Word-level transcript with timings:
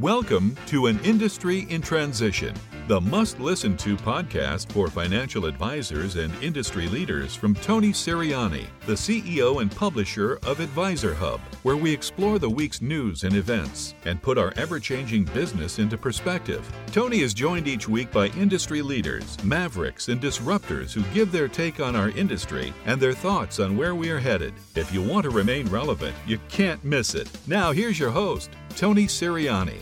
Welcome 0.00 0.56
to 0.68 0.86
An 0.86 0.98
Industry 1.00 1.66
in 1.68 1.82
Transition, 1.82 2.54
the 2.88 3.02
must 3.02 3.38
listen 3.38 3.76
to 3.76 3.98
podcast 3.98 4.72
for 4.72 4.88
financial 4.88 5.44
advisors 5.44 6.16
and 6.16 6.32
industry 6.42 6.88
leaders 6.88 7.36
from 7.36 7.54
Tony 7.54 7.90
Siriani, 7.90 8.66
the 8.86 8.94
CEO 8.94 9.60
and 9.60 9.70
publisher 9.70 10.38
of 10.46 10.60
Advisor 10.60 11.12
Hub, 11.12 11.38
where 11.64 11.76
we 11.76 11.92
explore 11.92 12.38
the 12.38 12.48
week's 12.48 12.80
news 12.80 13.24
and 13.24 13.36
events 13.36 13.94
and 14.06 14.22
put 14.22 14.38
our 14.38 14.54
ever 14.56 14.80
changing 14.80 15.24
business 15.26 15.78
into 15.78 15.98
perspective. 15.98 16.66
Tony 16.86 17.20
is 17.20 17.34
joined 17.34 17.68
each 17.68 17.86
week 17.86 18.10
by 18.10 18.28
industry 18.28 18.80
leaders, 18.80 19.36
mavericks, 19.44 20.08
and 20.08 20.18
disruptors 20.18 20.94
who 20.94 21.02
give 21.12 21.30
their 21.30 21.46
take 21.46 21.78
on 21.78 21.94
our 21.94 22.08
industry 22.12 22.72
and 22.86 22.98
their 22.98 23.12
thoughts 23.12 23.60
on 23.60 23.76
where 23.76 23.94
we 23.94 24.08
are 24.08 24.18
headed. 24.18 24.54
If 24.76 24.94
you 24.94 25.02
want 25.02 25.24
to 25.24 25.30
remain 25.30 25.68
relevant, 25.68 26.16
you 26.26 26.38
can't 26.48 26.82
miss 26.82 27.14
it. 27.14 27.28
Now, 27.46 27.72
here's 27.72 27.98
your 27.98 28.10
host, 28.10 28.48
Tony 28.76 29.04
Siriani. 29.04 29.76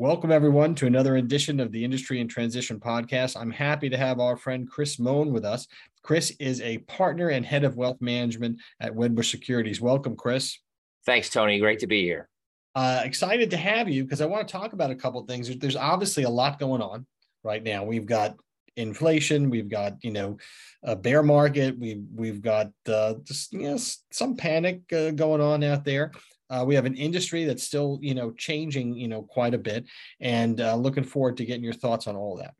Welcome, 0.00 0.30
everyone, 0.30 0.76
to 0.76 0.86
another 0.86 1.16
edition 1.16 1.58
of 1.58 1.72
the 1.72 1.82
Industry 1.82 2.20
in 2.20 2.28
Transition 2.28 2.78
podcast. 2.78 3.36
I'm 3.36 3.50
happy 3.50 3.88
to 3.88 3.96
have 3.96 4.20
our 4.20 4.36
friend 4.36 4.70
Chris 4.70 5.00
Mohn 5.00 5.32
with 5.32 5.44
us. 5.44 5.66
Chris 6.04 6.30
is 6.38 6.60
a 6.60 6.78
partner 6.78 7.30
and 7.30 7.44
head 7.44 7.64
of 7.64 7.76
wealth 7.76 8.00
management 8.00 8.60
at 8.78 8.94
Wedbush 8.94 9.28
Securities. 9.28 9.80
Welcome, 9.80 10.14
Chris. 10.14 10.56
Thanks, 11.04 11.30
Tony. 11.30 11.58
Great 11.58 11.80
to 11.80 11.88
be 11.88 12.04
here. 12.04 12.28
Uh, 12.76 13.00
excited 13.02 13.50
to 13.50 13.56
have 13.56 13.88
you 13.88 14.04
because 14.04 14.20
I 14.20 14.26
want 14.26 14.46
to 14.46 14.52
talk 14.52 14.72
about 14.72 14.92
a 14.92 14.94
couple 14.94 15.20
of 15.20 15.26
things. 15.26 15.48
There's 15.58 15.74
obviously 15.74 16.22
a 16.22 16.30
lot 16.30 16.60
going 16.60 16.80
on 16.80 17.04
right 17.42 17.64
now. 17.64 17.82
We've 17.82 18.06
got 18.06 18.36
inflation, 18.76 19.50
we've 19.50 19.68
got 19.68 19.94
you 20.04 20.12
know 20.12 20.36
a 20.84 20.94
bear 20.94 21.24
market, 21.24 21.76
we've 21.76 22.04
we've 22.14 22.40
got 22.40 22.70
uh, 22.88 23.14
just 23.24 23.52
you 23.52 23.62
know 23.62 23.78
some 24.12 24.36
panic 24.36 24.80
uh, 24.92 25.10
going 25.10 25.40
on 25.40 25.64
out 25.64 25.84
there. 25.84 26.12
Uh, 26.50 26.64
we 26.66 26.74
have 26.74 26.86
an 26.86 26.96
industry 26.96 27.44
that's 27.44 27.64
still, 27.64 27.98
you 28.00 28.14
know, 28.14 28.30
changing, 28.32 28.94
you 28.94 29.08
know, 29.08 29.22
quite 29.22 29.54
a 29.54 29.58
bit, 29.58 29.86
and 30.20 30.60
uh, 30.60 30.74
looking 30.74 31.04
forward 31.04 31.36
to 31.36 31.44
getting 31.44 31.64
your 31.64 31.72
thoughts 31.72 32.06
on 32.06 32.16
all 32.16 32.38
of 32.38 32.44
that. 32.44 32.54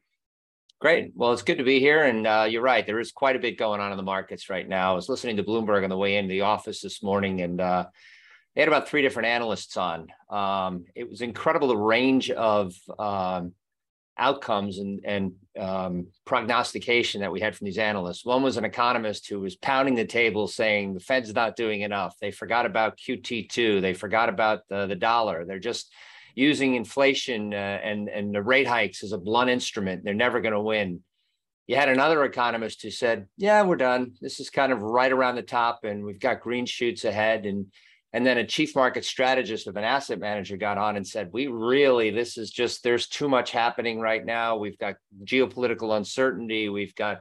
Great. 0.81 1.11
Well, 1.17 1.33
it's 1.33 1.43
good 1.43 1.59
to 1.59 1.65
be 1.65 1.81
here, 1.81 2.05
and 2.05 2.27
uh, 2.27 2.47
you're 2.49 2.63
right. 2.63 2.87
There 2.87 3.01
is 3.01 3.11
quite 3.11 3.35
a 3.35 3.41
bit 3.41 3.59
going 3.59 3.81
on 3.81 3.91
in 3.91 3.97
the 3.97 4.03
markets 4.05 4.49
right 4.49 4.69
now. 4.69 4.93
I 4.93 4.95
was 4.95 5.09
listening 5.09 5.37
to 5.39 5.43
Bloomberg 5.43 5.83
on 5.83 5.91
the 5.91 5.97
way 5.97 6.17
into 6.17 6.29
the 6.29 6.43
office 6.43 6.81
this 6.81 7.03
morning, 7.03 7.41
and 7.41 7.61
uh, 7.61 7.87
they 8.55 8.63
had 8.63 8.69
about 8.69 8.89
three 8.89 9.03
different 9.03 9.27
analysts 9.27 9.77
on. 9.77 10.07
Um, 10.31 10.85
it 10.95 11.09
was 11.09 11.21
incredible 11.21 11.67
the 11.67 11.77
range 11.77 12.31
of 12.31 12.75
um, 12.97 13.55
outcomes 14.19 14.79
and, 14.79 15.01
and 15.05 15.33
um, 15.59 16.07
prognostication 16.25 17.21
that 17.21 17.33
we 17.33 17.41
had 17.41 17.57
from 17.57 17.65
these 17.65 17.79
analysts. 17.79 18.25
One 18.25 18.43
was 18.43 18.57
an 18.57 18.65
economist 18.65 19.29
who 19.29 19.41
was 19.41 19.57
pounding 19.57 19.95
the 19.95 20.05
table 20.05 20.49
saying 20.49 20.95
the 20.95 21.01
Fed's 21.01 21.35
not 21.35 21.57
doing 21.57 21.83
enough. 21.83 22.17
They 22.21 22.31
forgot 22.31 22.67
about 22.67 22.99
QT2. 22.99 23.81
They 23.81 23.95
forgot 23.95 24.29
about 24.29 24.63
the, 24.69 24.87
the 24.87 24.97
dollar. 24.97 25.45
They're 25.45 25.59
just 25.59 25.93
using 26.35 26.75
inflation 26.75 27.53
uh, 27.53 27.57
and, 27.57 28.09
and 28.09 28.35
the 28.35 28.43
rate 28.43 28.67
hikes 28.67 29.03
as 29.03 29.13
a 29.13 29.19
blunt 29.19 29.51
instrument. 29.51 30.05
They're 30.05 30.15
never 30.15 30.41
going 30.41 30.55
to 30.55 30.61
win. 30.61 31.01
You 31.67 31.77
had 31.77 31.89
another 31.89 32.25
economist 32.25 32.83
who 32.83 32.91
said, 32.91 33.27
yeah, 33.37 33.63
we're 33.63 33.77
done. 33.77 34.15
This 34.21 34.41
is 34.41 34.49
kind 34.49 34.73
of 34.73 34.83
right 34.83 35.13
around 35.13 35.37
the 35.37 35.43
top 35.43 35.85
and 35.85 36.05
we've 36.05 36.21
got 36.21 36.41
green 36.41 36.65
shoots 36.65 37.05
ahead. 37.05 37.45
And 37.45 37.67
and 38.13 38.27
then 38.27 38.39
a 38.39 38.47
chief 38.47 38.75
market 38.75 39.05
strategist 39.05 39.67
of 39.67 39.77
an 39.77 39.85
asset 39.85 40.19
manager 40.19 40.57
got 40.57 40.79
on 40.79 40.97
and 40.97 41.07
said, 41.07 41.31
We 41.33 41.47
really, 41.47 42.11
this 42.11 42.39
is 42.39 42.51
just, 42.51 42.83
there's 42.83 43.07
too 43.07 43.29
much 43.29 43.51
happening 43.51 44.01
right 44.01 44.25
now. 44.25 44.57
We've 44.57 44.79
got 44.79 44.97
geopolitical 45.25 45.97
uncertainty. 45.97 46.69
We've 46.69 46.95
got 46.95 47.21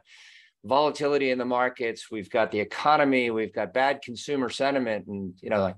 volatility 0.64 1.32
in 1.32 1.38
the 1.38 1.46
markets. 1.46 2.10
We've 2.10 2.30
got 2.30 2.52
the 2.52 2.62
economy. 2.62 3.32
We've 3.32 3.54
got 3.54 3.74
bad 3.74 4.02
consumer 4.02 4.50
sentiment. 4.50 5.08
And, 5.08 5.34
you 5.42 5.50
know, 5.50 5.62
like, 5.62 5.76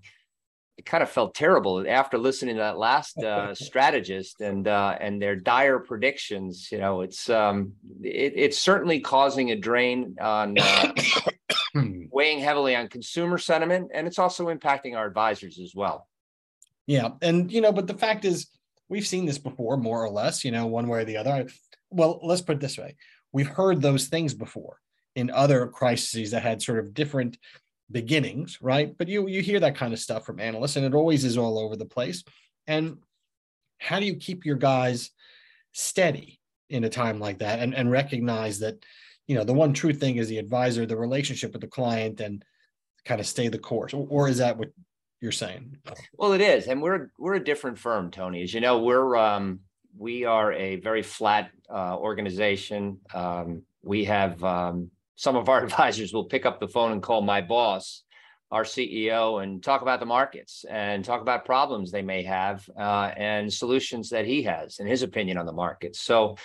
it 0.77 0.85
kind 0.85 1.03
of 1.03 1.09
felt 1.09 1.35
terrible 1.35 1.83
after 1.89 2.17
listening 2.17 2.55
to 2.55 2.61
that 2.61 2.77
last 2.77 3.17
uh, 3.17 3.53
strategist 3.55 4.39
and 4.39 4.65
uh, 4.65 4.95
and 5.01 5.21
their 5.21 5.35
dire 5.35 5.79
predictions. 5.79 6.69
You 6.71 6.77
know, 6.77 7.01
it's 7.01 7.29
um, 7.29 7.73
it, 8.01 8.33
it's 8.37 8.57
certainly 8.57 9.01
causing 9.01 9.51
a 9.51 9.57
drain 9.57 10.15
on 10.21 10.57
uh, 10.57 10.93
weighing 12.19 12.39
heavily 12.39 12.75
on 12.75 12.89
consumer 12.89 13.37
sentiment, 13.37 13.91
and 13.93 14.05
it's 14.05 14.19
also 14.19 14.47
impacting 14.47 14.93
our 14.93 15.05
advisors 15.05 15.57
as 15.57 15.73
well. 15.73 16.05
Yeah, 16.85 17.11
and 17.21 17.49
you 17.49 17.61
know, 17.61 17.71
but 17.71 17.87
the 17.87 17.93
fact 17.93 18.25
is, 18.25 18.47
we've 18.89 19.07
seen 19.07 19.25
this 19.25 19.37
before, 19.37 19.77
more 19.77 20.03
or 20.03 20.09
less. 20.09 20.43
You 20.43 20.51
know, 20.51 20.67
one 20.67 20.89
way 20.89 20.99
or 20.99 21.05
the 21.05 21.15
other. 21.15 21.47
Well, 21.89 22.19
let's 22.21 22.41
put 22.41 22.57
it 22.57 22.59
this 22.59 22.77
way: 22.77 22.97
we've 23.31 23.47
heard 23.47 23.81
those 23.81 24.07
things 24.07 24.33
before 24.33 24.79
in 25.15 25.31
other 25.31 25.67
crises 25.67 26.31
that 26.31 26.43
had 26.43 26.61
sort 26.61 26.79
of 26.79 26.93
different 26.93 27.37
beginnings, 27.89 28.57
right? 28.61 28.97
But 28.97 29.07
you 29.07 29.29
you 29.29 29.41
hear 29.41 29.61
that 29.61 29.77
kind 29.77 29.93
of 29.93 29.99
stuff 29.99 30.25
from 30.25 30.41
analysts, 30.41 30.75
and 30.75 30.85
it 30.85 30.93
always 30.93 31.23
is 31.23 31.37
all 31.37 31.57
over 31.57 31.77
the 31.77 31.85
place. 31.85 32.25
And 32.67 32.97
how 33.77 34.01
do 34.01 34.05
you 34.05 34.17
keep 34.17 34.45
your 34.45 34.57
guys 34.57 35.11
steady 35.71 36.41
in 36.69 36.83
a 36.83 36.89
time 36.89 37.21
like 37.21 37.39
that, 37.39 37.59
and 37.59 37.73
and 37.73 37.89
recognize 37.89 38.59
that 38.59 38.83
you 39.29 39.35
know 39.35 39.43
the 39.43 39.53
one 39.53 39.73
true 39.73 39.93
thing 39.93 40.17
is 40.17 40.27
the 40.27 40.39
advisor 40.39 40.87
the 40.87 40.97
relationship 40.97 41.53
with 41.53 41.61
the 41.61 41.67
client 41.67 42.19
and 42.19 42.43
kind 43.05 43.21
of 43.21 43.27
stay 43.27 43.47
the 43.47 43.59
course 43.59 43.93
or, 43.93 44.27
is 44.27 44.39
that 44.39 44.57
what 44.57 44.69
you're 45.21 45.31
saying? 45.31 45.77
Well 46.17 46.33
it 46.33 46.41
is 46.41 46.67
and 46.67 46.81
we're 46.81 47.11
we're 47.19 47.35
a 47.35 47.43
different 47.43 47.77
firm 47.77 48.09
tony. 48.09 48.41
As 48.41 48.53
you 48.53 48.59
know 48.59 48.79
we're 48.79 49.15
um 49.15 49.59
we 49.95 50.25
are 50.25 50.51
a 50.53 50.77
very 50.77 51.03
flat 51.03 51.51
uh, 51.69 51.95
organization. 51.97 52.99
Um, 53.13 53.63
we 53.83 54.05
have 54.05 54.43
um, 54.43 54.89
some 55.15 55.35
of 55.35 55.47
our 55.47 55.63
advisors 55.63 56.11
will 56.11 56.25
pick 56.25 56.45
up 56.47 56.59
the 56.59 56.67
phone 56.67 56.91
and 56.91 57.03
call 57.03 57.21
my 57.21 57.41
boss 57.41 58.03
our 58.51 58.63
ceo 58.63 59.43
and 59.43 59.61
talk 59.61 59.83
about 59.83 59.99
the 59.99 60.07
markets 60.07 60.65
and 60.67 61.05
talk 61.05 61.21
about 61.21 61.45
problems 61.45 61.91
they 61.91 62.01
may 62.01 62.23
have 62.23 62.67
uh, 62.79 63.11
and 63.15 63.53
solutions 63.53 64.09
that 64.09 64.25
he 64.25 64.41
has 64.41 64.79
and 64.79 64.89
his 64.89 65.03
opinion 65.03 65.37
on 65.37 65.45
the 65.45 65.51
markets 65.51 66.01
so 66.01 66.35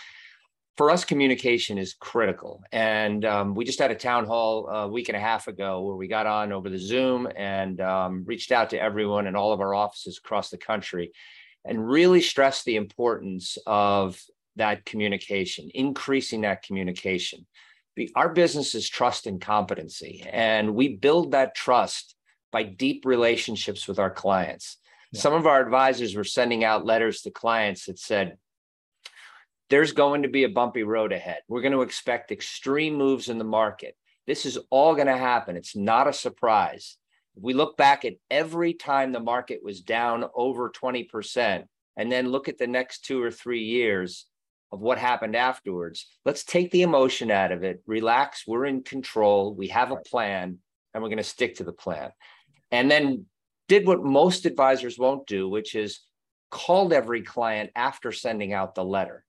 for 0.76 0.90
us, 0.90 1.04
communication 1.04 1.78
is 1.78 1.94
critical. 1.94 2.62
And 2.72 3.24
um, 3.24 3.54
we 3.54 3.64
just 3.64 3.78
had 3.78 3.92
a 3.92 3.96
town 3.96 4.26
hall 4.26 4.68
a 4.68 4.88
week 4.88 5.08
and 5.08 5.16
a 5.16 5.20
half 5.20 5.46
ago 5.46 5.82
where 5.82 5.96
we 5.96 6.08
got 6.08 6.26
on 6.26 6.52
over 6.52 6.68
the 6.68 6.78
Zoom 6.78 7.28
and 7.36 7.80
um, 7.80 8.24
reached 8.26 8.50
out 8.50 8.70
to 8.70 8.80
everyone 8.80 9.26
in 9.26 9.36
all 9.36 9.52
of 9.52 9.60
our 9.60 9.74
offices 9.74 10.18
across 10.18 10.50
the 10.50 10.58
country 10.58 11.12
and 11.64 11.88
really 11.88 12.20
stressed 12.20 12.64
the 12.64 12.76
importance 12.76 13.56
of 13.66 14.20
that 14.56 14.84
communication, 14.84 15.70
increasing 15.74 16.42
that 16.42 16.62
communication. 16.62 17.46
Our 18.16 18.30
business 18.30 18.74
is 18.74 18.88
trust 18.88 19.28
and 19.28 19.40
competency, 19.40 20.26
and 20.28 20.74
we 20.74 20.96
build 20.96 21.32
that 21.32 21.54
trust 21.54 22.16
by 22.50 22.64
deep 22.64 23.04
relationships 23.06 23.86
with 23.86 24.00
our 24.00 24.10
clients. 24.10 24.78
Yeah. 25.12 25.20
Some 25.20 25.32
of 25.32 25.46
our 25.46 25.60
advisors 25.60 26.16
were 26.16 26.24
sending 26.24 26.64
out 26.64 26.84
letters 26.84 27.22
to 27.22 27.30
clients 27.30 27.86
that 27.86 27.98
said, 28.00 28.36
there's 29.74 29.90
going 29.90 30.22
to 30.22 30.28
be 30.28 30.44
a 30.44 30.48
bumpy 30.48 30.84
road 30.84 31.10
ahead. 31.10 31.38
We're 31.48 31.60
going 31.60 31.72
to 31.72 31.82
expect 31.82 32.30
extreme 32.30 32.94
moves 32.94 33.28
in 33.28 33.38
the 33.38 33.44
market. 33.44 33.96
This 34.24 34.46
is 34.46 34.56
all 34.70 34.94
going 34.94 35.08
to 35.08 35.16
happen. 35.16 35.56
It's 35.56 35.74
not 35.74 36.06
a 36.06 36.12
surprise. 36.12 36.96
If 37.36 37.42
we 37.42 37.54
look 37.54 37.76
back 37.76 38.04
at 38.04 38.14
every 38.30 38.74
time 38.74 39.10
the 39.10 39.18
market 39.18 39.64
was 39.64 39.80
down 39.80 40.26
over 40.32 40.70
20%, 40.70 41.64
and 41.96 42.12
then 42.12 42.28
look 42.28 42.48
at 42.48 42.56
the 42.56 42.68
next 42.68 43.04
two 43.04 43.20
or 43.20 43.32
three 43.32 43.64
years 43.64 44.26
of 44.70 44.78
what 44.78 44.96
happened 44.96 45.34
afterwards, 45.34 46.06
let's 46.24 46.44
take 46.44 46.70
the 46.70 46.82
emotion 46.82 47.32
out 47.32 47.50
of 47.50 47.64
it, 47.64 47.82
relax. 47.84 48.44
We're 48.46 48.66
in 48.66 48.84
control. 48.84 49.56
We 49.56 49.66
have 49.68 49.90
a 49.90 49.96
plan, 49.96 50.58
and 50.94 51.02
we're 51.02 51.08
going 51.08 51.16
to 51.16 51.24
stick 51.24 51.56
to 51.56 51.64
the 51.64 51.72
plan. 51.72 52.12
And 52.70 52.88
then 52.88 53.26
did 53.66 53.88
what 53.88 54.04
most 54.04 54.46
advisors 54.46 55.00
won't 55.00 55.26
do, 55.26 55.48
which 55.48 55.74
is 55.74 55.98
called 56.52 56.92
every 56.92 57.22
client 57.22 57.72
after 57.74 58.12
sending 58.12 58.52
out 58.52 58.76
the 58.76 58.84
letter 58.84 59.24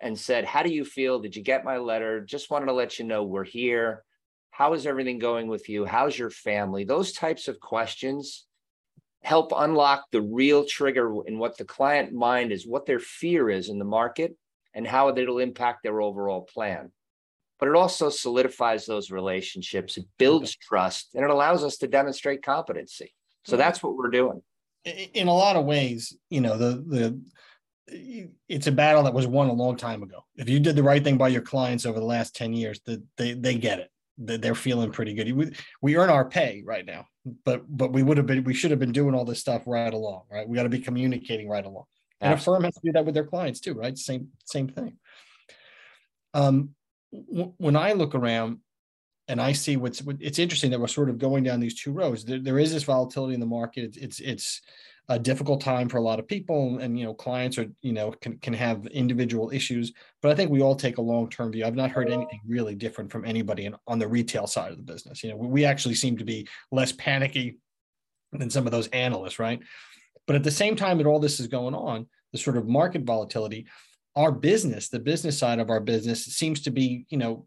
and 0.00 0.18
said, 0.18 0.44
How 0.44 0.62
do 0.62 0.72
you 0.72 0.84
feel? 0.84 1.20
Did 1.20 1.36
you 1.36 1.42
get 1.42 1.64
my 1.64 1.78
letter? 1.78 2.20
Just 2.20 2.50
wanted 2.50 2.66
to 2.66 2.72
let 2.72 2.98
you 2.98 3.04
know 3.04 3.24
we're 3.24 3.44
here. 3.44 4.04
How 4.50 4.74
is 4.74 4.86
everything 4.86 5.18
going 5.18 5.48
with 5.48 5.68
you? 5.68 5.84
How's 5.84 6.16
your 6.16 6.30
family? 6.30 6.84
Those 6.84 7.12
types 7.12 7.48
of 7.48 7.58
questions 7.58 8.46
help 9.22 9.52
unlock 9.56 10.04
the 10.12 10.20
real 10.20 10.64
trigger 10.64 11.12
in 11.26 11.38
what 11.38 11.56
the 11.56 11.64
client 11.64 12.12
mind 12.12 12.52
is, 12.52 12.66
what 12.66 12.86
their 12.86 13.00
fear 13.00 13.48
is 13.48 13.70
in 13.70 13.78
the 13.78 13.84
market, 13.84 14.36
and 14.74 14.86
how 14.86 15.08
it'll 15.08 15.38
impact 15.38 15.82
their 15.82 16.00
overall 16.00 16.42
plan. 16.42 16.92
But 17.58 17.68
it 17.68 17.74
also 17.74 18.10
solidifies 18.10 18.84
those 18.84 19.10
relationships, 19.10 19.96
it 19.96 20.04
builds 20.18 20.50
okay. 20.50 20.58
trust, 20.68 21.14
and 21.14 21.24
it 21.24 21.30
allows 21.30 21.64
us 21.64 21.78
to 21.78 21.88
demonstrate 21.88 22.42
competency. 22.42 23.14
So 23.44 23.56
hmm. 23.56 23.60
that's 23.60 23.82
what 23.82 23.96
we're 23.96 24.10
doing. 24.10 24.42
In 24.84 25.28
a 25.28 25.34
lot 25.34 25.56
of 25.56 25.64
ways, 25.64 26.14
you 26.28 26.42
know, 26.42 26.58
the 26.58 26.84
the 26.86 27.20
it's 27.86 28.66
a 28.66 28.72
battle 28.72 29.02
that 29.02 29.14
was 29.14 29.26
won 29.26 29.48
a 29.48 29.52
long 29.52 29.76
time 29.76 30.02
ago. 30.02 30.24
If 30.36 30.48
you 30.48 30.58
did 30.58 30.76
the 30.76 30.82
right 30.82 31.02
thing 31.02 31.18
by 31.18 31.28
your 31.28 31.42
clients 31.42 31.84
over 31.86 31.98
the 31.98 32.06
last 32.06 32.34
10 32.34 32.52
years, 32.52 32.80
they, 33.16 33.34
they 33.34 33.54
get 33.56 33.80
it. 33.80 33.90
They're 34.16 34.54
feeling 34.54 34.92
pretty 34.92 35.12
good. 35.14 35.32
We, 35.32 35.52
we 35.82 35.96
earn 35.96 36.08
our 36.08 36.24
pay 36.24 36.62
right 36.64 36.86
now, 36.86 37.08
but 37.44 37.64
but 37.68 37.92
we 37.92 38.04
would 38.04 38.16
have 38.16 38.26
been 38.26 38.44
we 38.44 38.54
should 38.54 38.70
have 38.70 38.78
been 38.78 38.92
doing 38.92 39.12
all 39.12 39.24
this 39.24 39.40
stuff 39.40 39.64
right 39.66 39.92
along, 39.92 40.22
right? 40.30 40.48
We 40.48 40.54
got 40.54 40.62
to 40.62 40.68
be 40.68 40.78
communicating 40.78 41.48
right 41.48 41.64
along. 41.64 41.86
And 42.20 42.32
a 42.32 42.36
firm 42.36 42.62
has 42.62 42.74
to 42.74 42.80
do 42.84 42.92
that 42.92 43.04
with 43.04 43.14
their 43.14 43.26
clients 43.26 43.58
too, 43.58 43.74
right? 43.74 43.98
Same 43.98 44.28
same 44.44 44.68
thing. 44.68 44.98
Um, 46.32 46.76
w- 47.12 47.54
when 47.56 47.74
I 47.74 47.94
look 47.94 48.14
around, 48.14 48.58
and 49.26 49.40
I 49.40 49.52
see 49.52 49.76
what's 49.76 50.00
it's 50.20 50.38
interesting 50.38 50.70
that 50.70 50.80
we're 50.80 50.86
sort 50.86 51.10
of 51.10 51.18
going 51.18 51.42
down 51.42 51.58
these 51.58 51.80
two 51.80 51.92
roads. 51.92 52.24
There, 52.24 52.38
there 52.38 52.58
is 52.60 52.72
this 52.72 52.84
volatility 52.84 53.34
in 53.34 53.40
the 53.40 53.46
market. 53.46 53.84
It's, 53.84 53.96
it's 53.96 54.20
it's 54.20 54.60
a 55.08 55.18
difficult 55.18 55.60
time 55.60 55.88
for 55.88 55.98
a 55.98 56.02
lot 56.02 56.18
of 56.18 56.26
people, 56.26 56.78
and 56.78 56.98
you 56.98 57.04
know 57.04 57.14
clients 57.14 57.58
are 57.58 57.66
you 57.82 57.92
know 57.92 58.10
can 58.10 58.38
can 58.38 58.54
have 58.54 58.86
individual 58.86 59.50
issues. 59.50 59.92
But 60.22 60.32
I 60.32 60.34
think 60.34 60.50
we 60.50 60.62
all 60.62 60.74
take 60.74 60.98
a 60.98 61.02
long 61.02 61.28
term 61.28 61.52
view. 61.52 61.64
I've 61.64 61.74
not 61.74 61.90
heard 61.90 62.10
anything 62.10 62.40
really 62.46 62.74
different 62.74 63.12
from 63.12 63.24
anybody 63.24 63.66
in, 63.66 63.74
on 63.86 63.98
the 63.98 64.08
retail 64.08 64.46
side 64.46 64.72
of 64.72 64.78
the 64.78 64.82
business. 64.82 65.22
You 65.22 65.30
know, 65.30 65.36
we 65.36 65.64
actually 65.64 65.94
seem 65.94 66.16
to 66.18 66.24
be 66.24 66.48
less 66.72 66.92
panicky 66.92 67.58
than 68.32 68.50
some 68.50 68.66
of 68.66 68.72
those 68.72 68.88
analysts, 68.88 69.38
right? 69.38 69.60
But 70.26 70.36
at 70.36 70.44
the 70.44 70.50
same 70.50 70.74
time 70.74 70.98
that 70.98 71.06
all 71.06 71.20
this 71.20 71.38
is 71.38 71.48
going 71.48 71.74
on, 71.74 72.06
the 72.32 72.38
sort 72.38 72.56
of 72.56 72.66
market 72.66 73.02
volatility, 73.02 73.66
our 74.16 74.32
business, 74.32 74.88
the 74.88 75.00
business 75.00 75.38
side 75.38 75.58
of 75.58 75.70
our 75.70 75.80
business, 75.80 76.24
seems 76.24 76.62
to 76.62 76.70
be 76.70 77.04
you 77.10 77.18
know 77.18 77.46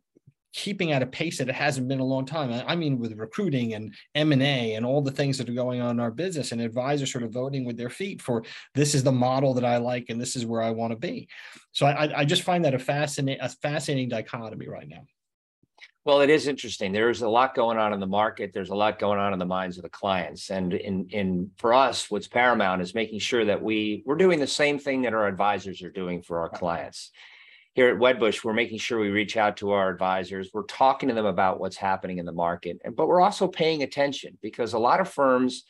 keeping 0.58 0.92
at 0.92 1.04
a 1.04 1.06
pace 1.06 1.38
that 1.38 1.50
it 1.50 1.54
hasn't 1.54 1.88
been 1.88 2.00
a 2.00 2.04
long 2.04 2.26
time. 2.26 2.52
I 2.68 2.76
mean, 2.76 2.98
with 2.98 3.14
recruiting 3.14 3.76
and 3.76 3.94
M 4.16 4.32
and 4.32 4.42
A 4.42 4.74
and 4.74 4.84
all 4.84 5.04
the 5.04 5.12
things 5.12 5.38
that 5.38 5.48
are 5.48 5.54
going 5.54 5.82
on 5.82 5.92
in 5.92 6.00
our 6.00 6.10
business, 6.10 6.52
and 6.52 6.60
advisors 6.60 7.12
sort 7.12 7.24
of 7.24 7.32
voting 7.32 7.64
with 7.64 7.78
their 7.78 7.92
feet 7.92 8.24
for 8.24 8.44
this 8.74 8.96
is 8.96 9.04
the 9.04 9.12
model 9.12 9.54
that 9.54 9.64
I 9.64 9.78
like 9.78 10.08
and 10.10 10.20
this 10.20 10.36
is 10.36 10.48
where 10.48 10.64
I 10.64 10.72
want 10.72 10.92
to 10.94 10.98
be. 10.98 11.30
So 11.74 11.86
I, 11.86 12.22
I 12.22 12.26
just 12.26 12.42
find 12.42 12.66
that 12.66 12.74
a 12.74 12.80
fascinating, 12.80 13.40
a 13.40 13.50
fascinating 13.50 14.10
dichotomy 14.10 14.68
right 14.68 14.90
now. 14.90 15.06
Well, 16.06 16.22
it 16.22 16.32
is 16.32 16.48
interesting. 16.48 16.92
There's 16.92 17.22
a 17.22 17.30
lot 17.30 17.54
going 17.54 17.78
on 17.78 17.94
in 17.94 18.00
the 18.00 18.08
market. 18.08 18.52
There's 18.52 18.72
a 18.72 18.76
lot 18.76 18.98
going 18.98 19.20
on 19.20 19.34
in 19.34 19.40
the 19.40 19.46
minds 19.46 19.78
of 19.78 19.84
the 19.84 19.90
clients, 19.90 20.50
and 20.50 20.74
in 20.74 21.08
in 21.12 21.52
for 21.60 21.76
us, 21.76 22.10
what's 22.10 22.28
paramount 22.28 22.82
is 22.82 22.96
making 22.96 23.20
sure 23.20 23.46
that 23.46 23.62
we 23.62 24.02
we're 24.08 24.16
doing 24.16 24.40
the 24.40 24.48
same 24.48 24.80
thing 24.80 25.04
that 25.04 25.14
our 25.14 25.28
advisors 25.28 25.84
are 25.84 25.92
doing 25.92 26.24
for 26.24 26.40
our 26.40 26.50
clients 26.50 27.12
here 27.78 27.90
at 27.90 28.00
Wedbush, 28.00 28.44
we're 28.44 28.54
making 28.54 28.80
sure 28.80 29.00
we 29.00 29.10
reach 29.10 29.38
out 29.38 29.58
to 29.58 29.70
our 29.70 29.88
advisors. 29.88 30.50
We're 30.52 30.64
talking 30.64 31.10
to 31.10 31.14
them 31.14 31.28
about 31.28 31.60
what's 31.60 31.78
happening 31.78 32.18
in 32.18 32.26
the 32.26 32.32
market, 32.32 32.82
but 32.96 33.08
we're 33.08 33.22
also 33.22 33.48
paying 33.48 33.84
attention 33.84 34.36
because 34.42 34.74
a 34.74 34.80
lot 34.80 35.00
of 35.00 35.08
firms 35.08 35.64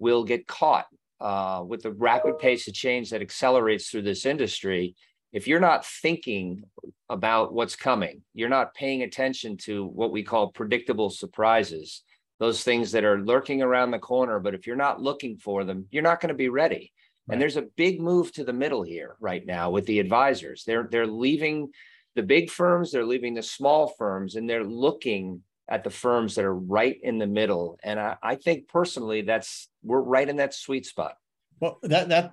will 0.00 0.24
get 0.24 0.48
caught 0.48 0.86
uh, 1.20 1.62
with 1.64 1.82
the 1.82 1.92
rapid 1.92 2.40
pace 2.40 2.66
of 2.66 2.74
change 2.74 3.10
that 3.10 3.22
accelerates 3.22 3.88
through 3.88 4.02
this 4.02 4.26
industry. 4.26 4.96
If 5.32 5.46
you're 5.46 5.60
not 5.60 5.86
thinking 5.86 6.64
about 7.08 7.54
what's 7.54 7.76
coming, 7.76 8.22
you're 8.34 8.48
not 8.48 8.74
paying 8.74 9.02
attention 9.02 9.56
to 9.58 9.86
what 9.86 10.10
we 10.10 10.24
call 10.24 10.48
predictable 10.48 11.10
surprises, 11.10 12.02
those 12.40 12.64
things 12.64 12.90
that 12.90 13.04
are 13.04 13.20
lurking 13.20 13.62
around 13.62 13.92
the 13.92 14.00
corner. 14.00 14.40
But 14.40 14.54
if 14.56 14.66
you're 14.66 14.74
not 14.74 15.00
looking 15.00 15.36
for 15.36 15.62
them, 15.62 15.86
you're 15.92 16.02
not 16.02 16.20
going 16.20 16.30
to 16.30 16.34
be 16.34 16.48
ready. 16.48 16.90
Right. 17.26 17.34
And 17.34 17.42
there's 17.42 17.56
a 17.56 17.62
big 17.62 18.00
move 18.00 18.32
to 18.32 18.44
the 18.44 18.52
middle 18.52 18.82
here 18.82 19.16
right 19.20 19.44
now 19.46 19.70
with 19.70 19.86
the 19.86 20.00
advisors. 20.00 20.64
They're 20.66 20.88
they're 20.90 21.06
leaving 21.06 21.70
the 22.14 22.22
big 22.22 22.50
firms, 22.50 22.92
they're 22.92 23.06
leaving 23.06 23.34
the 23.34 23.42
small 23.42 23.94
firms, 23.96 24.34
and 24.34 24.48
they're 24.48 24.64
looking 24.64 25.42
at 25.68 25.84
the 25.84 25.90
firms 25.90 26.34
that 26.34 26.44
are 26.44 26.54
right 26.54 26.98
in 27.02 27.18
the 27.18 27.26
middle. 27.26 27.78
And 27.82 27.98
I, 27.98 28.16
I 28.22 28.34
think 28.34 28.68
personally, 28.68 29.22
that's 29.22 29.68
we're 29.82 30.00
right 30.00 30.28
in 30.28 30.36
that 30.36 30.52
sweet 30.52 30.84
spot. 30.84 31.14
Well, 31.60 31.78
that 31.84 32.08
that 32.08 32.32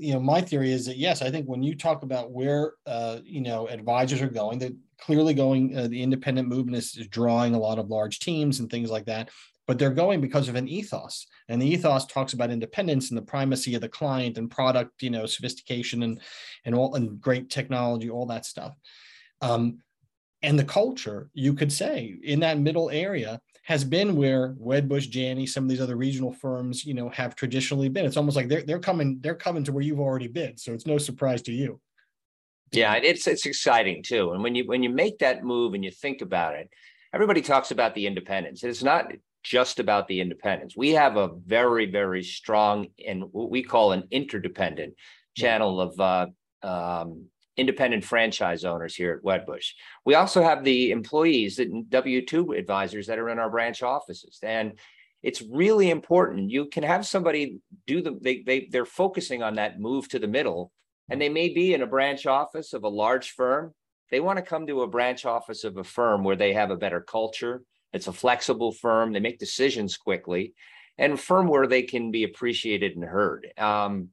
you 0.00 0.12
know, 0.12 0.20
my 0.20 0.42
theory 0.42 0.72
is 0.72 0.84
that 0.86 0.98
yes, 0.98 1.22
I 1.22 1.30
think 1.30 1.46
when 1.46 1.62
you 1.62 1.74
talk 1.74 2.02
about 2.02 2.30
where 2.30 2.74
uh, 2.86 3.20
you 3.24 3.40
know 3.40 3.66
advisors 3.66 4.20
are 4.20 4.28
going, 4.28 4.58
they're 4.58 4.70
clearly 5.00 5.32
going. 5.32 5.76
Uh, 5.76 5.88
the 5.88 6.02
independent 6.02 6.48
movement 6.48 6.76
is, 6.76 6.94
is 6.96 7.08
drawing 7.08 7.54
a 7.54 7.58
lot 7.58 7.78
of 7.78 7.88
large 7.88 8.18
teams 8.18 8.60
and 8.60 8.70
things 8.70 8.90
like 8.90 9.06
that 9.06 9.30
but 9.68 9.78
they're 9.78 9.90
going 9.90 10.20
because 10.20 10.48
of 10.48 10.56
an 10.56 10.66
ethos 10.66 11.28
and 11.48 11.62
the 11.62 11.66
ethos 11.66 12.06
talks 12.06 12.32
about 12.32 12.50
independence 12.50 13.10
and 13.10 13.18
the 13.18 13.22
primacy 13.22 13.76
of 13.76 13.80
the 13.80 13.88
client 13.88 14.36
and 14.38 14.50
product 14.50 15.02
you 15.02 15.10
know 15.10 15.26
sophistication 15.26 16.02
and 16.02 16.20
and 16.64 16.74
all 16.74 16.96
and 16.96 17.20
great 17.20 17.48
technology 17.48 18.10
all 18.10 18.26
that 18.26 18.44
stuff 18.44 18.74
um, 19.40 19.78
and 20.42 20.58
the 20.58 20.64
culture 20.64 21.30
you 21.34 21.54
could 21.54 21.72
say 21.72 22.16
in 22.24 22.40
that 22.40 22.58
middle 22.58 22.90
area 22.90 23.40
has 23.64 23.84
been 23.84 24.16
where 24.16 24.54
Wedbush, 24.54 25.10
Janney, 25.10 25.44
some 25.44 25.64
of 25.64 25.68
these 25.68 25.80
other 25.82 25.96
regional 25.96 26.32
firms, 26.32 26.86
you 26.86 26.94
know, 26.94 27.10
have 27.10 27.36
traditionally 27.36 27.90
been. 27.90 28.06
It's 28.06 28.16
almost 28.16 28.34
like 28.34 28.48
they're 28.48 28.62
they're 28.62 28.78
coming 28.78 29.18
they're 29.20 29.34
coming 29.34 29.62
to 29.64 29.72
where 29.72 29.82
you've 29.82 30.00
already 30.00 30.26
been, 30.26 30.56
so 30.56 30.72
it's 30.72 30.86
no 30.86 30.96
surprise 30.96 31.42
to 31.42 31.52
you. 31.52 31.78
Yeah, 32.72 32.94
it's 32.94 33.26
it's 33.26 33.44
exciting 33.44 34.02
too. 34.02 34.32
And 34.32 34.42
when 34.42 34.54
you 34.54 34.66
when 34.66 34.82
you 34.82 34.88
make 34.88 35.18
that 35.18 35.44
move 35.44 35.74
and 35.74 35.84
you 35.84 35.90
think 35.90 36.22
about 36.22 36.54
it, 36.54 36.70
everybody 37.12 37.42
talks 37.42 37.70
about 37.70 37.94
the 37.94 38.06
independence. 38.06 38.64
It's 38.64 38.82
not 38.82 39.12
just 39.42 39.78
about 39.78 40.08
the 40.08 40.20
independents. 40.20 40.76
We 40.76 40.90
have 40.90 41.16
a 41.16 41.30
very, 41.46 41.86
very 41.86 42.22
strong 42.22 42.88
and 43.06 43.24
what 43.32 43.50
we 43.50 43.62
call 43.62 43.92
an 43.92 44.04
interdependent 44.10 44.94
channel 45.36 45.80
of 45.80 46.00
uh, 46.00 46.26
um, 46.62 47.26
independent 47.56 48.04
franchise 48.04 48.64
owners 48.64 48.94
here 48.94 49.12
at 49.12 49.24
Wedbush. 49.24 49.72
We 50.04 50.14
also 50.14 50.42
have 50.42 50.64
the 50.64 50.90
employees, 50.90 51.56
the 51.56 51.84
W 51.88 52.24
2 52.24 52.52
advisors 52.52 53.06
that 53.06 53.18
are 53.18 53.28
in 53.28 53.38
our 53.38 53.50
branch 53.50 53.82
offices. 53.82 54.38
And 54.42 54.78
it's 55.22 55.42
really 55.42 55.90
important. 55.90 56.50
You 56.50 56.66
can 56.66 56.84
have 56.84 57.04
somebody 57.04 57.58
do 57.86 58.00
the, 58.00 58.16
they, 58.20 58.42
they, 58.42 58.68
they're 58.70 58.86
focusing 58.86 59.42
on 59.42 59.54
that 59.54 59.80
move 59.80 60.08
to 60.10 60.18
the 60.18 60.28
middle, 60.28 60.72
and 61.10 61.20
they 61.20 61.28
may 61.28 61.48
be 61.48 61.74
in 61.74 61.82
a 61.82 61.86
branch 61.86 62.26
office 62.26 62.72
of 62.72 62.84
a 62.84 62.88
large 62.88 63.30
firm. 63.32 63.74
They 64.10 64.20
want 64.20 64.38
to 64.38 64.44
come 64.44 64.66
to 64.68 64.82
a 64.82 64.88
branch 64.88 65.26
office 65.26 65.64
of 65.64 65.76
a 65.76 65.84
firm 65.84 66.22
where 66.22 66.36
they 66.36 66.52
have 66.52 66.70
a 66.70 66.76
better 66.76 67.00
culture, 67.00 67.62
it's 67.92 68.06
a 68.06 68.12
flexible 68.12 68.72
firm. 68.72 69.12
They 69.12 69.20
make 69.20 69.38
decisions 69.38 69.96
quickly 69.96 70.54
and 70.98 71.14
a 71.14 71.16
firm 71.16 71.46
where 71.46 71.66
they 71.66 71.82
can 71.82 72.10
be 72.10 72.24
appreciated 72.24 72.96
and 72.96 73.04
heard. 73.04 73.46
Um, 73.56 74.08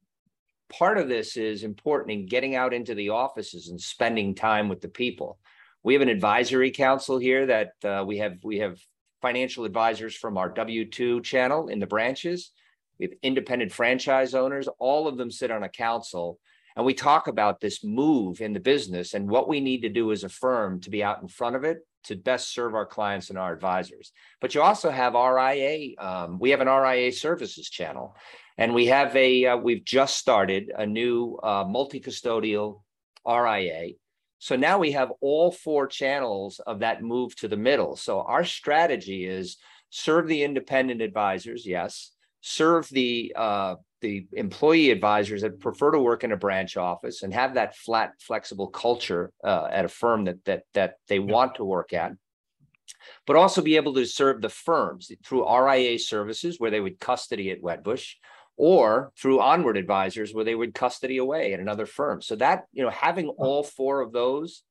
part 0.69 0.97
of 0.97 1.09
this 1.09 1.35
is 1.35 1.63
important 1.63 2.11
in 2.11 2.25
getting 2.27 2.55
out 2.55 2.73
into 2.73 2.95
the 2.95 3.09
offices 3.09 3.69
and 3.69 3.81
spending 3.81 4.35
time 4.35 4.69
with 4.69 4.81
the 4.81 4.87
people. 4.87 5.39
We 5.83 5.93
have 5.93 6.01
an 6.01 6.09
advisory 6.09 6.71
council 6.71 7.17
here 7.17 7.45
that 7.47 7.71
uh, 7.83 8.03
we 8.05 8.19
have 8.19 8.37
we 8.43 8.59
have 8.59 8.79
financial 9.21 9.65
advisors 9.65 10.15
from 10.15 10.37
our 10.37 10.51
W2 10.51 11.23
channel 11.23 11.67
in 11.67 11.79
the 11.79 11.87
branches. 11.87 12.51
We 12.99 13.07
have 13.07 13.13
independent 13.23 13.71
franchise 13.71 14.33
owners. 14.33 14.67
All 14.79 15.07
of 15.07 15.17
them 15.17 15.31
sit 15.31 15.51
on 15.51 15.63
a 15.63 15.69
council 15.69 16.39
and 16.75 16.85
we 16.85 16.93
talk 16.93 17.27
about 17.27 17.59
this 17.59 17.83
move 17.83 18.41
in 18.41 18.53
the 18.53 18.59
business 18.59 19.13
and 19.13 19.29
what 19.29 19.47
we 19.47 19.59
need 19.59 19.81
to 19.81 19.89
do 19.89 20.11
as 20.11 20.23
a 20.23 20.29
firm 20.29 20.81
to 20.81 20.89
be 20.89 21.03
out 21.03 21.21
in 21.21 21.27
front 21.27 21.55
of 21.55 21.63
it 21.63 21.79
to 22.05 22.15
best 22.15 22.53
serve 22.53 22.75
our 22.75 22.85
clients 22.85 23.29
and 23.29 23.37
our 23.37 23.53
advisors. 23.53 24.11
But 24.41 24.55
you 24.55 24.61
also 24.61 24.89
have 24.89 25.13
RIA. 25.13 25.95
Um, 25.97 26.39
we 26.39 26.51
have 26.51 26.61
an 26.61 26.67
RIA 26.67 27.11
services 27.11 27.69
channel, 27.69 28.15
and 28.57 28.73
we 28.73 28.87
have 28.87 29.15
a. 29.15 29.45
Uh, 29.45 29.57
we've 29.57 29.85
just 29.85 30.17
started 30.17 30.71
a 30.75 30.85
new 30.85 31.37
uh, 31.43 31.65
multi-custodial 31.67 32.81
RIA. 33.27 33.91
So 34.39 34.55
now 34.55 34.77
we 34.77 34.91
have 34.91 35.11
all 35.21 35.51
four 35.51 35.87
channels 35.87 36.59
of 36.59 36.79
that 36.79 37.01
move 37.01 37.35
to 37.37 37.47
the 37.47 37.57
middle. 37.57 37.95
So 37.95 38.21
our 38.21 38.43
strategy 38.43 39.25
is 39.25 39.57
serve 39.89 40.27
the 40.27 40.43
independent 40.43 41.01
advisors, 41.01 41.65
yes, 41.65 42.11
serve 42.41 42.87
the 42.89 43.33
uh, 43.35 43.75
the 44.05 44.27
employee 44.33 44.91
advisors 44.91 45.41
that 45.41 45.59
prefer 45.59 45.89
to 45.91 45.99
work 45.99 46.23
in 46.23 46.31
a 46.31 46.37
branch 46.37 46.77
office 46.77 47.23
and 47.23 47.33
have 47.33 47.55
that 47.55 47.75
flat, 47.75 48.11
flexible 48.19 48.67
culture 48.67 49.31
uh, 49.43 49.67
at 49.71 49.85
a 49.85 49.87
firm 49.87 50.25
that 50.25 50.45
that 50.45 50.63
that 50.75 50.95
they 51.07 51.17
want 51.17 51.55
to 51.55 51.65
work 51.65 51.91
at, 51.91 52.11
but 53.25 53.35
also 53.35 53.63
be 53.63 53.77
able 53.77 53.95
to 53.95 54.05
serve 54.05 54.41
the 54.41 54.49
firms 54.49 55.11
through 55.25 55.49
RIA 55.49 55.97
services 55.97 56.59
where 56.59 56.69
they 56.69 56.79
would 56.79 56.99
custody 56.99 57.49
at 57.49 57.63
Wedbush, 57.63 58.13
or 58.57 59.11
through 59.19 59.41
onward 59.41 59.75
advisors 59.75 60.33
where 60.33 60.45
they 60.45 60.55
would 60.55 60.75
custody 60.75 61.17
away 61.17 61.53
at 61.53 61.59
another 61.59 61.87
firm. 61.87 62.21
So 62.21 62.35
that 62.35 62.65
you 62.73 62.83
know 62.83 62.91
having 62.91 63.29
all 63.29 63.63
four 63.63 64.01
of 64.01 64.13
those 64.13 64.61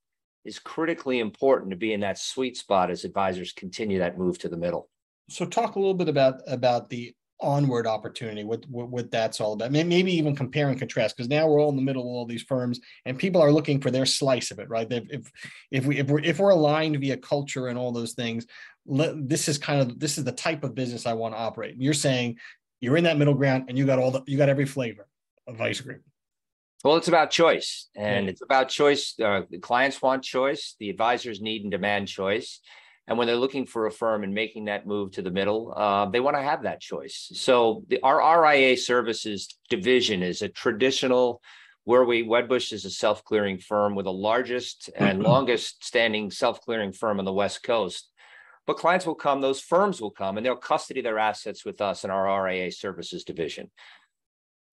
is 0.45 0.61
critically 0.61 1.19
important 1.19 1.71
to 1.71 1.77
be 1.77 1.93
in 1.93 2.01
that 2.01 2.19
sweet 2.19 2.57
spot 2.57 2.91
as 2.93 3.05
advisors 3.05 3.53
continue 3.53 3.99
that 3.99 4.17
move 4.17 4.39
to 4.39 4.49
the 4.49 4.57
middle. 4.57 4.89
So 5.29 5.45
talk 5.45 5.75
a 5.75 5.81
little 5.81 5.95
bit 5.95 6.09
about 6.09 6.35
about 6.47 6.89
the 6.89 7.15
onward 7.41 7.87
opportunity 7.87 8.45
what, 8.45 8.65
what, 8.69 8.89
what 8.89 9.11
that's 9.11 9.41
all 9.41 9.55
about 9.55 9.71
maybe 9.71 10.13
even 10.13 10.37
compare 10.37 10.69
and 10.69 10.79
contrast 10.79 11.17
because 11.17 11.29
now 11.29 11.47
we're 11.47 11.61
all 11.61 11.71
in 11.71 11.77
the 11.77 11.83
middle 11.83 12.03
of 12.03 12.07
all 12.07 12.25
these 12.25 12.43
firms 12.43 12.81
and 13.05 13.19
people 13.19 13.43
are 13.43 13.53
looking 13.53 13.81
for 13.81 13.91
their 13.91 14.07
slice 14.07 14.51
of 14.51 14.59
it 14.59 14.69
right 14.69 14.91
if 14.91 15.05
if, 15.11 15.33
if 15.71 15.87
we 15.87 15.99
if 15.99 16.07
we're 16.07 16.21
if 16.21 16.39
we're 16.39 16.51
aligned 16.51 16.99
via 17.01 17.17
culture 17.17 17.67
and 17.69 17.79
all 17.79 17.93
those 17.93 18.13
things 18.13 18.47
let, 18.87 19.29
this 19.29 19.49
is 19.49 19.59
kind 19.59 19.81
of 19.81 19.99
this 19.99 20.17
is 20.17 20.25
the 20.25 20.33
type 20.33 20.65
of 20.65 20.75
business 20.75 21.07
i 21.07 21.13
want 21.13 21.35
to 21.35 21.39
operate 21.39 21.75
you're 21.77 21.93
saying 21.93 22.39
you're 22.81 22.97
in 22.97 23.05
that 23.05 23.19
middle 23.19 23.35
ground 23.35 23.65
and 23.69 23.77
you 23.77 23.85
got 23.85 23.99
all 23.99 24.11
the 24.11 24.23
you 24.27 24.39
got 24.39 24.49
every 24.49 24.67
flavor 24.67 25.07
of 25.47 25.61
ice 25.61 25.81
cream 25.81 26.01
well, 26.85 26.97
it's 26.97 27.09
about 27.09 27.31
choice, 27.31 27.89
and 27.97 28.29
it's 28.29 28.43
about 28.43 28.69
choice. 28.69 29.15
Uh, 29.19 29.41
the 29.49 29.57
clients 29.57 30.03
want 30.03 30.23
choice. 30.23 30.77
The 30.79 30.91
advisors 30.91 31.41
need 31.41 31.63
and 31.63 31.71
demand 31.71 32.09
choice. 32.09 32.61
And 33.07 33.19
when 33.19 33.27
they're 33.27 33.37
looking 33.37 33.67
for 33.67 33.87
a 33.87 33.91
firm 33.93 34.25
and 34.25 34.33
making 34.33 34.65
that 34.67 34.87
move 34.87 35.13
to 35.13 35.23
the 35.23 35.31
middle, 35.31 35.75
uh, 35.77 36.07
they 36.07 36.21
want 36.21 36.37
to 36.37 36.43
have 36.43 36.63
that 36.63 36.81
choice. 36.81 37.31
So 37.35 37.85
the, 37.89 38.01
our 38.03 38.43
RIA 38.43 38.77
services 38.77 39.59
division 39.69 40.23
is 40.23 40.41
a 40.41 40.49
traditional 40.49 41.43
where 41.85 42.05
we 42.05 42.25
Wedbush 42.25 42.73
is 42.73 42.87
a 42.87 42.91
self-clearing 42.91 43.59
firm 43.59 43.95
with 43.95 44.05
the 44.05 44.13
largest 44.13 44.89
and 44.97 45.23
longest 45.23 45.85
standing 45.85 46.31
self-clearing 46.31 46.93
firm 46.93 47.19
on 47.19 47.27
the 47.27 47.33
West 47.33 47.63
Coast. 47.63 48.11
But 48.67 48.79
clients 48.79 49.05
will 49.05 49.15
come, 49.15 49.43
those 49.43 49.61
firms 49.61 50.01
will 50.01 50.11
come, 50.11 50.39
and 50.39 50.47
they'll 50.47 50.57
custody 50.57 51.03
their 51.03 51.19
assets 51.19 51.67
with 51.67 51.83
us 51.83 52.05
in 52.05 52.11
our 52.11 52.43
RIA 52.45 52.73
services 52.73 53.23
division. 53.23 53.71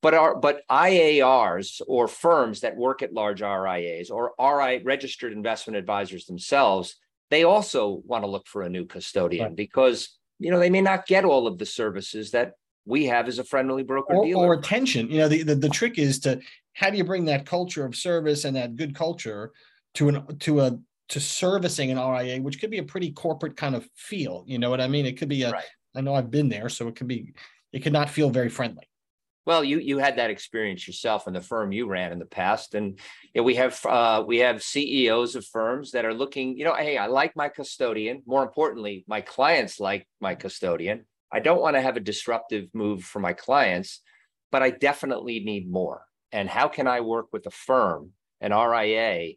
But 0.01 0.13
our 0.13 0.35
but 0.39 0.61
IARs 0.69 1.81
or 1.85 2.07
firms 2.07 2.61
that 2.61 2.77
work 2.77 3.03
at 3.03 3.13
large 3.13 3.41
RIAs 3.41 4.09
or 4.09 4.33
RI 4.39 4.81
registered 4.83 5.33
investment 5.33 5.77
advisors 5.77 6.25
themselves 6.25 6.95
they 7.31 7.43
also 7.43 8.03
want 8.05 8.23
to 8.23 8.29
look 8.29 8.45
for 8.45 8.61
a 8.61 8.69
new 8.69 8.85
custodian 8.85 9.47
Right. 9.47 9.55
because 9.55 10.19
you 10.37 10.51
know 10.51 10.59
they 10.59 10.69
may 10.69 10.81
not 10.81 11.07
get 11.07 11.25
all 11.25 11.47
of 11.47 11.57
the 11.57 11.65
services 11.65 12.31
that 12.31 12.53
we 12.85 13.05
have 13.05 13.27
as 13.27 13.39
a 13.39 13.43
friendly 13.43 13.83
broker 13.83 14.13
or, 14.15 14.25
dealer. 14.25 14.45
or 14.47 14.53
attention. 14.53 15.09
You 15.09 15.19
know, 15.19 15.27
the, 15.27 15.41
the 15.43 15.55
the 15.55 15.69
trick 15.69 15.97
is 15.97 16.19
to 16.21 16.39
how 16.73 16.89
do 16.91 16.97
you 16.97 17.03
bring 17.03 17.25
that 17.25 17.45
culture 17.45 17.85
of 17.85 17.95
service 17.95 18.45
and 18.45 18.55
that 18.55 18.75
good 18.75 18.93
culture 18.93 19.51
to 19.95 20.09
an 20.09 20.37
to 20.39 20.59
a 20.61 20.77
to 21.09 21.19
servicing 21.19 21.91
an 21.91 21.97
RIA, 21.97 22.41
which 22.41 22.59
could 22.59 22.71
be 22.71 22.77
a 22.77 22.83
pretty 22.83 23.11
corporate 23.11 23.57
kind 23.57 23.75
of 23.75 23.87
feel. 23.95 24.43
You 24.47 24.59
know 24.59 24.69
what 24.69 24.79
I 24.81 24.87
mean? 24.87 25.05
It 25.05 25.17
could 25.17 25.29
be 25.29 25.43
a. 25.43 25.49
I 25.49 25.51
Right. 25.51 26.03
know 26.03 26.13
I've 26.15 26.31
been 26.31 26.49
there, 26.49 26.69
so 26.69 26.87
it 26.87 26.95
could 26.95 27.07
be. 27.07 27.33
It 27.73 27.83
could 27.83 27.93
not 27.93 28.09
feel 28.09 28.29
very 28.29 28.49
friendly. 28.49 28.87
Well, 29.51 29.65
you 29.65 29.79
you 29.79 29.97
had 29.97 30.15
that 30.15 30.29
experience 30.29 30.87
yourself 30.87 31.27
in 31.27 31.33
the 31.33 31.41
firm 31.41 31.73
you 31.73 31.85
ran 31.85 32.13
in 32.13 32.19
the 32.19 32.25
past, 32.25 32.73
and 32.73 32.97
you 33.33 33.41
know, 33.41 33.43
we 33.43 33.55
have 33.55 33.85
uh, 33.85 34.23
we 34.25 34.37
have 34.37 34.63
CEOs 34.63 35.35
of 35.35 35.45
firms 35.45 35.91
that 35.91 36.05
are 36.05 36.13
looking. 36.13 36.57
You 36.57 36.63
know, 36.63 36.73
hey, 36.73 36.97
I 36.97 37.07
like 37.07 37.35
my 37.35 37.49
custodian. 37.49 38.23
More 38.25 38.43
importantly, 38.43 39.03
my 39.09 39.19
clients 39.19 39.77
like 39.77 40.07
my 40.21 40.35
custodian. 40.35 41.03
I 41.33 41.41
don't 41.41 41.59
want 41.59 41.75
to 41.75 41.81
have 41.81 41.97
a 41.97 41.99
disruptive 42.11 42.69
move 42.73 43.03
for 43.03 43.19
my 43.19 43.33
clients, 43.33 43.99
but 44.53 44.63
I 44.63 44.69
definitely 44.69 45.41
need 45.41 45.69
more. 45.69 46.05
And 46.31 46.47
how 46.47 46.69
can 46.69 46.87
I 46.87 47.01
work 47.01 47.25
with 47.33 47.45
a 47.45 47.51
firm, 47.51 48.11
an 48.39 48.53
RIA, 48.53 49.33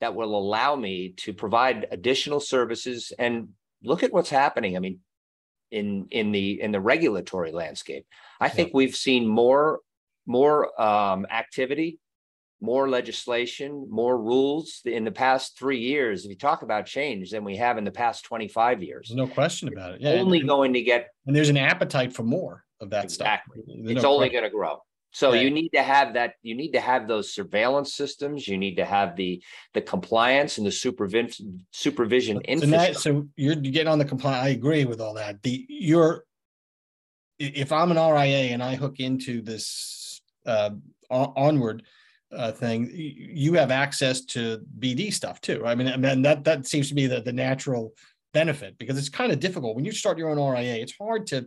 that 0.00 0.16
will 0.16 0.36
allow 0.36 0.74
me 0.74 1.14
to 1.18 1.32
provide 1.32 1.86
additional 1.92 2.40
services? 2.40 3.12
And 3.16 3.50
look 3.84 4.02
at 4.02 4.12
what's 4.12 4.30
happening. 4.30 4.76
I 4.76 4.80
mean, 4.80 4.98
in 5.72 6.06
in 6.10 6.30
the 6.30 6.60
in 6.60 6.70
the 6.70 6.80
regulatory 6.80 7.50
landscape. 7.50 8.06
I 8.40 8.48
think 8.48 8.70
we've 8.72 8.94
seen 8.94 9.26
more 9.26 9.80
more 10.26 10.80
um, 10.80 11.26
activity, 11.30 11.98
more 12.60 12.88
legislation, 12.88 13.88
more 13.90 14.16
rules 14.16 14.82
in 14.84 15.04
the 15.04 15.10
past 15.10 15.58
three 15.58 15.80
years. 15.80 16.24
If 16.24 16.30
you 16.30 16.36
talk 16.36 16.62
about 16.62 16.86
change, 16.86 17.30
than 17.30 17.42
we 17.42 17.56
have 17.56 17.78
in 17.78 17.84
the 17.84 17.90
past 17.90 18.24
twenty 18.24 18.48
five 18.48 18.82
years. 18.82 19.08
There's 19.08 19.16
no 19.16 19.26
question 19.26 19.68
about 19.68 19.94
it. 19.94 20.02
Yeah, 20.02 20.10
only 20.10 20.40
and, 20.40 20.48
going 20.48 20.74
to 20.74 20.82
get 20.82 21.08
and 21.26 21.34
there's 21.34 21.48
an 21.48 21.56
appetite 21.56 22.12
for 22.12 22.22
more 22.22 22.64
of 22.80 22.90
that 22.90 23.04
exactly. 23.04 23.62
stuff. 23.62 23.76
There's 23.82 23.96
It's 23.96 24.02
no 24.02 24.12
only 24.14 24.28
going 24.28 24.44
to 24.44 24.50
grow. 24.50 24.78
So 25.12 25.32
Yeah. 25.32 25.42
you 25.42 25.50
need 25.50 25.68
to 25.70 25.82
have 25.82 26.14
that. 26.14 26.34
You 26.42 26.54
need 26.54 26.72
to 26.72 26.80
have 26.80 27.06
those 27.06 27.32
surveillance 27.34 27.94
systems. 27.94 28.48
You 28.48 28.56
need 28.56 28.76
to 28.76 28.84
have 28.84 29.14
the 29.14 29.42
the 29.74 29.82
compliance 29.82 30.58
and 30.58 30.66
the 30.66 30.72
supervision 30.72 31.66
supervision 31.70 32.40
So, 32.94 33.00
so 33.00 33.28
you're 33.36 33.54
getting 33.54 33.88
on 33.88 33.98
the 33.98 34.04
compliant. 34.04 34.44
I 34.44 34.48
agree 34.48 34.84
with 34.86 35.00
all 35.00 35.14
that. 35.14 35.42
The 35.42 35.64
you're 35.68 36.24
if 37.38 37.72
I'm 37.72 37.90
an 37.90 37.96
RIA 37.96 38.52
and 38.52 38.62
I 38.62 38.74
hook 38.74 39.00
into 39.00 39.42
this 39.42 40.20
uh, 40.46 40.70
onward 41.10 41.82
uh, 42.30 42.52
thing, 42.52 42.90
you 42.92 43.54
have 43.54 43.70
access 43.70 44.24
to 44.26 44.64
BD 44.78 45.12
stuff 45.12 45.40
too. 45.40 45.66
I 45.66 45.74
mean, 45.74 45.88
I 45.88 45.96
mean 45.96 46.22
that 46.22 46.44
that 46.44 46.66
seems 46.66 46.88
to 46.88 46.94
be 46.94 47.06
the 47.06 47.20
the 47.20 47.32
natural 47.32 47.92
benefit 48.32 48.78
because 48.78 48.96
it's 48.96 49.10
kind 49.10 49.30
of 49.30 49.40
difficult 49.40 49.76
when 49.76 49.84
you 49.84 49.92
start 49.92 50.16
your 50.16 50.30
own 50.30 50.38
RIA. 50.38 50.76
It's 50.76 50.96
hard 50.96 51.26
to 51.28 51.46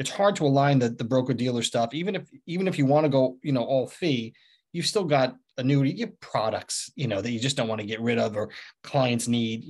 it's 0.00 0.10
hard 0.10 0.34
to 0.34 0.46
align 0.46 0.78
the 0.78 0.88
the 0.88 1.04
broker 1.04 1.34
dealer 1.34 1.62
stuff. 1.62 1.92
Even 1.92 2.16
if 2.16 2.28
even 2.46 2.66
if 2.66 2.78
you 2.78 2.86
want 2.86 3.04
to 3.04 3.10
go, 3.10 3.36
you 3.42 3.52
know, 3.52 3.62
all 3.62 3.86
fee, 3.86 4.34
you've 4.72 4.86
still 4.86 5.04
got 5.04 5.36
annuity 5.58 5.90
you 5.90 6.06
products, 6.20 6.90
you 6.96 7.06
know, 7.06 7.20
that 7.20 7.30
you 7.30 7.38
just 7.38 7.54
don't 7.54 7.68
want 7.68 7.82
to 7.82 7.86
get 7.86 8.00
rid 8.00 8.18
of 8.18 8.34
or 8.34 8.48
clients 8.82 9.28
need, 9.28 9.62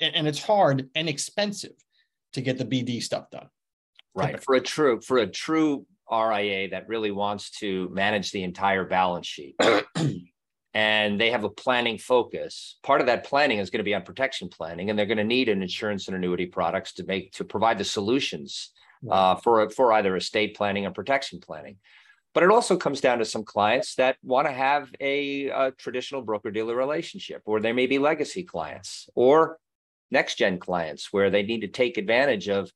and, 0.00 0.14
and 0.16 0.26
it's 0.26 0.42
hard 0.42 0.88
and 0.94 1.10
expensive 1.10 1.76
to 2.32 2.40
get 2.40 2.56
the 2.56 2.64
BD 2.64 3.02
stuff 3.02 3.28
done. 3.30 3.48
Right. 4.14 4.42
For 4.42 4.54
a 4.54 4.60
true, 4.60 5.02
for 5.02 5.18
a 5.18 5.26
true 5.26 5.84
RIA 6.10 6.70
that 6.70 6.88
really 6.88 7.10
wants 7.10 7.50
to 7.58 7.90
manage 7.90 8.30
the 8.30 8.44
entire 8.44 8.86
balance 8.86 9.26
sheet. 9.26 9.56
and 10.74 11.20
they 11.20 11.30
have 11.30 11.44
a 11.44 11.50
planning 11.50 11.98
focus. 11.98 12.78
Part 12.82 13.02
of 13.02 13.08
that 13.08 13.24
planning 13.24 13.58
is 13.58 13.68
going 13.68 13.80
to 13.80 13.84
be 13.84 13.94
on 13.94 14.02
protection 14.04 14.48
planning, 14.48 14.88
and 14.88 14.98
they're 14.98 15.04
going 15.04 15.18
to 15.18 15.24
need 15.24 15.50
an 15.50 15.60
insurance 15.60 16.08
and 16.08 16.16
annuity 16.16 16.46
products 16.46 16.94
to 16.94 17.04
make 17.04 17.32
to 17.32 17.44
provide 17.44 17.76
the 17.76 17.84
solutions 17.84 18.70
uh, 19.10 19.36
for 19.36 19.70
for 19.70 19.92
either 19.92 20.16
estate 20.16 20.56
planning 20.56 20.86
or 20.86 20.90
protection 20.90 21.40
planning. 21.40 21.76
But 22.34 22.42
it 22.42 22.50
also 22.50 22.76
comes 22.76 23.00
down 23.00 23.18
to 23.18 23.24
some 23.24 23.44
clients 23.44 23.94
that 23.94 24.16
want 24.22 24.46
to 24.46 24.52
have 24.52 24.92
a, 25.00 25.48
a 25.48 25.70
traditional 25.70 26.20
broker 26.20 26.50
dealer 26.50 26.76
relationship, 26.76 27.40
or 27.46 27.60
they 27.60 27.72
may 27.72 27.86
be 27.86 27.98
legacy 27.98 28.44
clients 28.44 29.08
or 29.14 29.58
next 30.10 30.36
gen 30.36 30.58
clients 30.58 31.12
where 31.12 31.30
they 31.30 31.42
need 31.42 31.62
to 31.62 31.68
take 31.68 31.96
advantage 31.96 32.48
of 32.48 32.70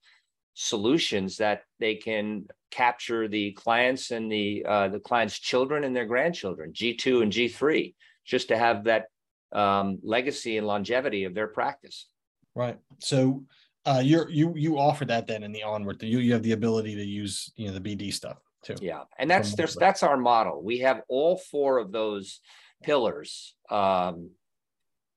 solutions 0.54 1.36
that 1.36 1.62
they 1.78 1.94
can 1.94 2.46
capture 2.70 3.28
the 3.28 3.52
clients 3.52 4.10
and 4.10 4.32
the 4.32 4.64
uh, 4.66 4.88
the 4.88 5.00
clients' 5.00 5.38
children 5.38 5.84
and 5.84 5.94
their 5.94 6.06
grandchildren, 6.06 6.72
G 6.72 6.94
two 6.94 7.20
and 7.22 7.30
G 7.30 7.48
three, 7.48 7.94
just 8.24 8.48
to 8.48 8.56
have 8.56 8.84
that 8.84 9.06
um, 9.52 9.98
legacy 10.02 10.56
and 10.56 10.66
longevity 10.66 11.24
of 11.24 11.34
their 11.34 11.48
practice. 11.48 12.08
Right. 12.54 12.78
So 12.98 13.44
uh, 13.86 14.02
you're 14.04 14.28
you 14.28 14.54
you 14.56 14.78
offer 14.78 15.04
that 15.06 15.26
then 15.26 15.42
in 15.42 15.52
the 15.52 15.62
onward. 15.62 16.02
You 16.02 16.18
you 16.18 16.32
have 16.32 16.42
the 16.42 16.52
ability 16.52 16.94
to 16.96 17.04
use 17.04 17.52
you 17.56 17.66
know 17.66 17.78
the 17.78 17.80
BD 17.80 18.12
stuff 18.12 18.38
too. 18.62 18.76
Yeah, 18.80 19.04
and 19.18 19.30
that's 19.30 19.54
there's 19.54 19.74
that's 19.74 20.02
our 20.02 20.16
model. 20.16 20.62
We 20.62 20.78
have 20.78 21.02
all 21.08 21.38
four 21.38 21.78
of 21.78 21.90
those 21.90 22.40
pillars 22.82 23.54
um, 23.70 24.30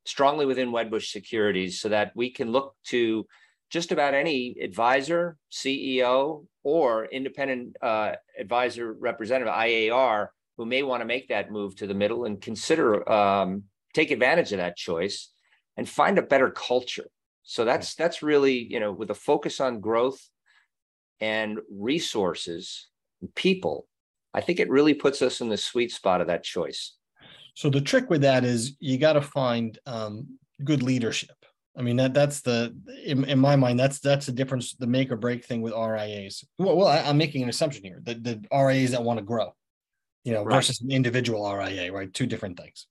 strongly 0.05 0.46
within 0.46 0.72
Wedbush 0.72 1.12
Securities, 1.12 1.82
so 1.82 1.89
that 1.89 2.13
we 2.15 2.29
can 2.29 2.51
look 2.51 2.75
to 2.88 3.27
just 3.70 3.91
about 3.91 4.13
any 4.13 4.55
advisor, 4.62 5.38
CEO, 5.51 6.46
or 6.63 7.05
independent 7.05 7.75
uh, 7.82 8.13
advisor 8.39 8.93
representative 8.93 9.53
(IAR) 9.53 10.27
who 10.58 10.65
may 10.65 10.84
want 10.84 11.01
to 11.01 11.05
make 11.05 11.27
that 11.27 11.51
move 11.51 11.75
to 11.75 11.88
the 11.88 11.93
middle 11.93 12.25
and 12.25 12.41
consider 12.41 13.10
um, 13.12 13.63
take 13.93 14.12
advantage 14.12 14.53
of 14.53 14.60
that 14.60 14.77
choice 14.77 15.32
and 15.75 15.89
find 15.89 16.17
a 16.17 16.22
better 16.22 16.50
culture. 16.50 17.08
So 17.44 17.66
that's 17.66 17.96
that's 17.96 18.24
really 18.24 18.68
you 18.72 18.80
know 18.80 18.92
with 18.92 19.10
a 19.10 19.16
focus 19.16 19.60
on 19.60 19.80
growth 19.80 20.20
and 21.20 21.60
resources 21.72 22.88
and 23.22 23.34
people, 23.36 23.88
I 24.34 24.42
think 24.42 24.60
it 24.60 24.70
really 24.70 24.94
puts 24.94 25.22
us 25.22 25.42
in 25.42 25.50
the 25.50 25.58
sweet 25.58 25.92
spot 25.92 26.22
of 26.22 26.28
that 26.28 26.44
choice. 26.44 26.96
So 27.56 27.70
the 27.70 27.82
trick 27.82 28.10
with 28.10 28.22
that 28.22 28.44
is 28.44 28.76
you 28.80 28.98
got 28.98 29.14
to 29.14 29.22
find 29.22 29.78
um, 29.86 30.40
good 30.64 30.82
leadership. 30.82 31.36
I 31.78 31.82
mean 31.82 31.96
that 31.98 32.14
that's 32.14 32.42
the 32.42 32.76
in, 33.04 33.24
in 33.26 33.40
my 33.40 33.56
mind 33.56 33.80
that's 33.80 34.00
that's 34.00 34.28
the 34.28 34.32
difference 34.32 34.74
the 34.74 34.86
make 34.86 35.12
or 35.12 35.16
break 35.16 35.44
thing 35.44 35.62
with 35.62 35.74
RIAs. 35.74 36.44
Well, 36.60 36.78
well 36.78 36.88
I, 36.88 36.98
am 36.98 37.18
making 37.18 37.42
an 37.44 37.50
assumption 37.50 37.84
here 37.84 38.00
that 38.04 38.24
the 38.24 38.44
RIAs 38.52 38.92
that 38.92 39.04
want 39.04 39.18
to 39.20 39.26
grow, 39.26 39.56
you 40.24 40.34
know, 40.34 40.44
Right. 40.44 40.56
versus 40.56 40.82
an 40.82 40.92
individual 40.92 41.52
RIA, 41.52 41.92
right? 41.92 42.14
Two 42.14 42.28
different 42.28 42.60
things. 42.60 42.88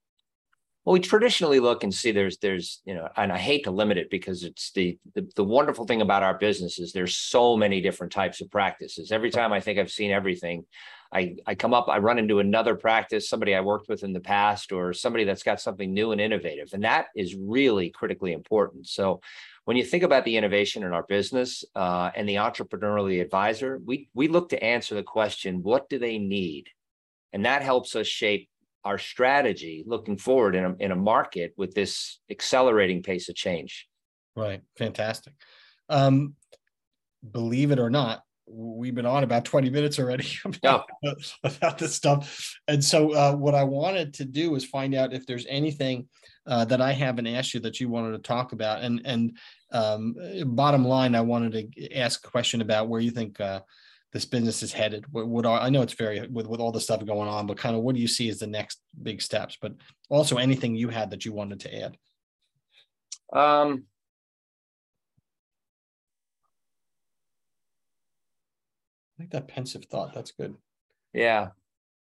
Well, 0.84 0.94
we 0.94 1.00
traditionally 1.00 1.60
look 1.60 1.84
and 1.84 1.94
see 1.94 2.10
there's 2.10 2.38
there's 2.38 2.80
you 2.84 2.94
know, 2.94 3.08
and 3.16 3.30
I 3.30 3.38
hate 3.38 3.64
to 3.64 3.70
limit 3.70 3.98
it 3.98 4.10
because 4.10 4.42
it's 4.42 4.72
the, 4.72 4.98
the 5.14 5.30
the 5.36 5.44
wonderful 5.44 5.86
thing 5.86 6.02
about 6.02 6.24
our 6.24 6.36
business 6.36 6.80
is 6.80 6.92
there's 6.92 7.14
so 7.14 7.56
many 7.56 7.80
different 7.80 8.12
types 8.12 8.40
of 8.40 8.50
practices. 8.50 9.12
Every 9.12 9.30
time 9.30 9.52
I 9.52 9.60
think 9.60 9.78
I've 9.78 9.92
seen 9.92 10.10
everything, 10.10 10.64
I 11.12 11.36
I 11.46 11.54
come 11.54 11.72
up, 11.72 11.88
I 11.88 11.98
run 11.98 12.18
into 12.18 12.40
another 12.40 12.74
practice, 12.74 13.28
somebody 13.28 13.54
I 13.54 13.60
worked 13.60 13.88
with 13.88 14.02
in 14.02 14.12
the 14.12 14.20
past, 14.20 14.72
or 14.72 14.92
somebody 14.92 15.22
that's 15.22 15.44
got 15.44 15.60
something 15.60 15.94
new 15.94 16.10
and 16.10 16.20
innovative, 16.20 16.70
and 16.72 16.82
that 16.82 17.06
is 17.14 17.36
really 17.36 17.90
critically 17.90 18.32
important. 18.32 18.88
So. 18.88 19.20
When 19.64 19.76
you 19.76 19.84
think 19.84 20.02
about 20.02 20.24
the 20.24 20.36
innovation 20.36 20.82
in 20.82 20.92
our 20.92 21.04
business 21.04 21.64
uh, 21.76 22.10
and 22.16 22.28
the 22.28 22.34
entrepreneurial 22.34 23.22
advisor, 23.22 23.78
we 23.86 24.08
we 24.12 24.26
look 24.26 24.48
to 24.48 24.60
answer 24.60 24.96
the 24.96 25.04
question, 25.04 25.62
what 25.62 25.88
do 25.88 26.00
they 26.00 26.18
need? 26.18 26.66
And 27.32 27.44
that 27.44 27.62
helps 27.62 27.94
us 27.94 28.08
shape 28.08 28.48
our 28.84 28.98
strategy 28.98 29.84
looking 29.86 30.16
forward 30.16 30.54
in 30.54 30.64
a, 30.64 30.74
in 30.80 30.90
a 30.90 30.96
market 30.96 31.52
with 31.56 31.74
this 31.74 32.20
accelerating 32.30 33.02
pace 33.02 33.28
of 33.28 33.34
change. 33.34 33.86
Right. 34.34 34.62
Fantastic. 34.78 35.34
Um, 35.88 36.34
believe 37.30 37.70
it 37.70 37.78
or 37.78 37.90
not, 37.90 38.22
we've 38.46 38.94
been 38.94 39.06
on 39.06 39.24
about 39.24 39.44
20 39.44 39.70
minutes 39.70 39.98
already 39.98 40.26
about, 40.44 40.86
about 41.44 41.78
this 41.78 41.94
stuff. 41.94 42.56
And 42.68 42.82
so 42.82 43.14
uh, 43.14 43.34
what 43.34 43.54
I 43.54 43.64
wanted 43.64 44.14
to 44.14 44.24
do 44.24 44.54
is 44.54 44.64
find 44.64 44.94
out 44.94 45.12
if 45.12 45.26
there's 45.26 45.46
anything 45.48 46.08
uh, 46.46 46.64
that 46.64 46.80
I 46.80 46.92
haven't 46.92 47.26
asked 47.26 47.54
you 47.54 47.60
that 47.60 47.80
you 47.80 47.88
wanted 47.88 48.12
to 48.12 48.18
talk 48.18 48.52
about. 48.52 48.82
And 48.82 49.00
and 49.04 49.36
um, 49.70 50.16
bottom 50.46 50.84
line, 50.84 51.14
I 51.14 51.20
wanted 51.20 51.72
to 51.72 51.94
ask 51.94 52.26
a 52.26 52.30
question 52.30 52.60
about 52.60 52.88
where 52.88 53.00
you 53.00 53.10
think 53.10 53.40
uh, 53.40 53.60
this 54.12 54.24
business 54.26 54.62
is 54.62 54.72
headed. 54.72 55.04
What, 55.10 55.26
what 55.26 55.46
are 55.46 55.58
I 55.60 55.70
know 55.70 55.82
it's 55.82 55.94
very 55.94 56.26
with 56.28 56.46
with 56.46 56.60
all 56.60 56.72
the 56.72 56.80
stuff 56.80 57.04
going 57.04 57.28
on, 57.28 57.46
but 57.46 57.56
kind 57.56 57.74
of 57.74 57.82
what 57.82 57.94
do 57.94 58.00
you 58.00 58.08
see 58.08 58.28
as 58.28 58.38
the 58.38 58.46
next 58.46 58.80
big 59.02 59.22
steps? 59.22 59.56
But 59.60 59.72
also 60.10 60.36
anything 60.36 60.74
you 60.76 60.88
had 60.90 61.10
that 61.10 61.24
you 61.24 61.32
wanted 61.32 61.60
to 61.60 61.74
add. 61.74 61.96
Um, 63.32 63.84
I 69.18 69.22
like 69.22 69.30
that 69.30 69.48
pensive 69.48 69.86
thought. 69.86 70.12
That's 70.14 70.32
good. 70.32 70.54
yeah, 71.14 71.48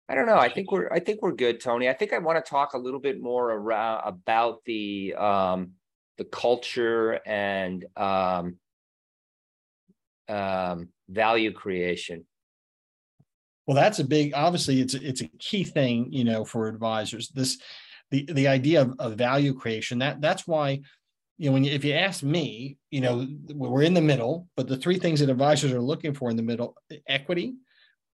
I 0.09 0.15
don't 0.15 0.25
know. 0.25 0.38
I 0.38 0.50
think 0.50 0.71
we're 0.71 0.89
I 0.91 1.00
think 1.00 1.21
we're 1.21 1.33
good, 1.33 1.59
Tony. 1.59 1.88
I 1.88 1.93
think 1.93 2.12
I 2.12 2.17
want 2.17 2.43
to 2.43 2.50
talk 2.50 2.73
a 2.73 2.79
little 2.79 3.00
bit 3.00 3.21
more 3.21 3.51
around 3.51 4.01
about 4.05 4.63
the 4.65 5.13
um, 5.13 5.73
the 6.17 6.25
culture 6.25 7.19
and 7.25 7.85
um, 7.95 8.57
um, 10.27 10.89
value 11.13 11.51
creation. 11.51 12.25
Well, 13.65 13.75
that's 13.75 14.00
a 14.00 14.03
big. 14.03 14.34
Obviously, 14.34 14.82
it's 14.82 14.93
a, 14.93 15.08
it's 15.08 15.22
a 15.22 15.29
key 15.39 15.63
thing, 15.63 16.12
you 16.12 16.24
know, 16.24 16.43
for 16.43 16.67
advisors. 16.67 17.29
This, 17.29 17.60
the 18.12 18.27
the 18.32 18.48
idea 18.48 18.82
of, 18.82 18.96
of 19.00 19.15
value 19.15 19.53
creation. 19.53 20.00
That 20.00 20.20
that's 20.20 20.46
why 20.46 20.82
you 21.38 21.50
know, 21.50 21.53
when 21.53 21.63
you, 21.63 21.72
if 21.72 21.84
you 21.84 21.93
ask 21.93 22.24
me, 22.24 22.77
you 22.91 23.01
know, 23.01 23.27
we're 23.53 23.84
in 23.84 23.93
the 23.93 24.01
middle, 24.01 24.48
but 24.55 24.67
the 24.67 24.77
three 24.77 25.00
things 25.00 25.20
that 25.20 25.29
advisors 25.29 25.72
are 25.72 25.82
looking 25.82 26.13
for 26.13 26.29
in 26.29 26.38
the 26.38 26.43
middle: 26.43 26.75
equity, 27.08 27.55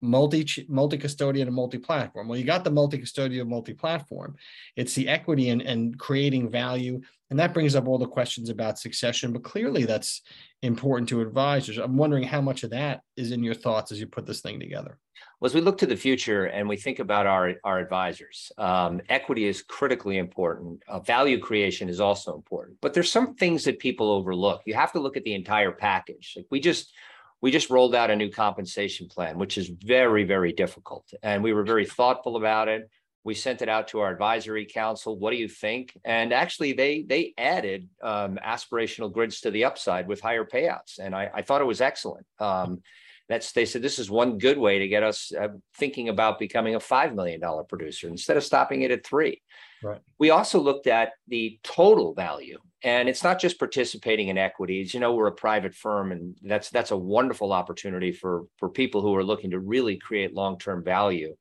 multi 0.02 0.66
multi 0.70 0.98
custodian 0.98 1.48
and 1.48 1.56
multi 1.56 1.78
platform. 1.78 2.28
Well, 2.28 2.40
you 2.40 2.46
got 2.46 2.64
the 2.64 2.72
multi 2.72 2.98
custodian, 2.98 3.50
multi 3.50 3.74
platform. 3.74 4.36
It's 4.76 4.96
the 4.96 5.10
equity 5.10 5.50
and, 5.50 5.62
and 5.62 5.98
creating 6.00 6.50
value, 6.50 7.02
and 7.30 7.40
that 7.40 7.54
brings 7.54 7.76
up 7.76 7.88
all 7.88 7.98
the 7.98 8.08
questions 8.08 8.50
about 8.50 8.80
succession. 8.80 9.34
But 9.34 9.44
clearly, 9.44 9.86
that's 9.86 10.22
important 10.62 11.10
to 11.10 11.22
advisors. 11.22 11.78
I'm 11.78 11.98
wondering 11.98 12.24
how 12.24 12.42
much 12.42 12.64
of 12.64 12.72
that 12.72 13.02
is 13.16 13.32
in 13.32 13.44
your 13.44 13.54
thoughts 13.54 13.92
as 13.92 14.00
you 14.00 14.08
put 14.08 14.26
this 14.26 14.42
thing 14.42 14.60
together. 14.60 14.98
Well, 15.40 15.48
as 15.48 15.56
we 15.56 15.62
look 15.62 15.78
to 15.80 15.86
the 15.86 15.96
future 15.96 16.46
and 16.46 16.68
we 16.68 16.78
think 16.78 17.00
about 17.00 17.28
our 17.28 17.54
our 17.64 17.80
advisors, 17.80 18.52
um, 18.58 19.02
equity 19.10 19.46
is 19.46 19.62
critically 19.62 20.18
important. 20.18 20.82
Uh, 20.88 21.00
value 21.00 21.40
creation 21.40 21.90
is 21.90 22.00
also 22.00 22.36
important, 22.36 22.78
but 22.82 22.94
there's 22.94 23.12
some 23.12 23.36
things 23.36 23.64
that 23.66 23.80
people 23.80 24.10
overlook. 24.12 24.62
You 24.66 24.74
have 24.74 24.92
to 24.94 25.00
look 25.00 25.18
at 25.18 25.24
the 25.24 25.34
entire 25.36 25.72
package. 25.72 26.34
Like 26.36 26.48
we 26.50 26.60
just 26.60 26.94
we 27.42 27.52
just 27.52 27.70
rolled 27.70 27.96
out 27.96 28.12
a 28.12 28.16
new 28.16 28.30
compensation 28.30 29.08
plan, 29.08 29.38
which 29.38 29.58
is 29.58 29.70
very, 29.70 30.24
very 30.24 30.52
difficult. 30.52 31.14
And 31.24 31.44
we 31.44 31.54
were 31.54 31.64
very 31.64 31.86
thoughtful 31.86 32.36
about 32.36 32.68
it. 32.68 32.90
We 33.24 33.36
sent 33.36 33.62
it 33.62 33.70
out 33.70 33.90
to 33.90 34.00
our 34.00 34.12
advisory 34.12 34.66
council. 34.66 35.18
What 35.18 35.32
do 35.32 35.38
you 35.38 35.48
think? 35.48 35.98
And 36.06 36.34
actually, 36.34 36.74
they 36.74 37.04
they 37.04 37.34
added 37.38 37.90
um, 38.02 38.40
aspirational 38.44 39.12
grids 39.12 39.42
to 39.42 39.52
the 39.52 39.66
upside 39.66 40.08
with 40.08 40.22
higher 40.22 40.46
payouts, 40.46 41.00
and 41.00 41.16
I, 41.16 41.30
I 41.34 41.42
thought 41.42 41.62
it 41.62 41.66
was 41.66 41.82
excellent. 41.82 42.26
Um, 42.40 42.82
that's 43.28 43.52
they 43.52 43.66
said 43.66 43.82
this 43.82 44.00
is 44.00 44.10
one 44.10 44.40
good 44.40 44.58
way 44.58 44.80
to 44.80 44.88
get 44.88 45.04
us 45.04 45.32
uh, 45.40 45.50
thinking 45.78 46.10
about 46.10 46.40
becoming 46.40 46.76
a 46.76 46.80
five 46.80 47.14
million 47.14 47.40
dollar 47.40 47.64
producer 47.64 48.08
instead 48.08 48.38
of 48.38 48.44
stopping 48.44 48.82
it 48.82 48.92
at 48.92 49.06
three. 49.06 49.42
Right. 49.84 50.02
We 50.18 50.32
also 50.32 50.60
looked 50.60 50.88
at 50.88 51.12
the 51.28 51.60
total 51.64 52.14
value 52.14 52.58
and 52.84 53.08
it's 53.08 53.24
not 53.24 53.40
just 53.40 53.60
participating 53.60 54.30
in 54.30 54.38
equities 54.38 54.94
you 54.94 55.00
know 55.00 55.14
we're 55.14 55.28
a 55.28 55.32
private 55.32 55.76
firm 55.76 56.12
and 56.12 56.36
that's 56.44 56.70
that's 56.70 56.92
a 56.92 56.98
wonderful 56.98 57.52
opportunity 57.52 58.12
for 58.12 58.46
for 58.58 58.70
people 58.70 59.02
who 59.02 59.16
are 59.16 59.24
looking 59.24 59.52
to 59.52 59.60
really 59.60 59.98
create 59.98 60.34
long-term 60.34 60.84
value 60.84 61.36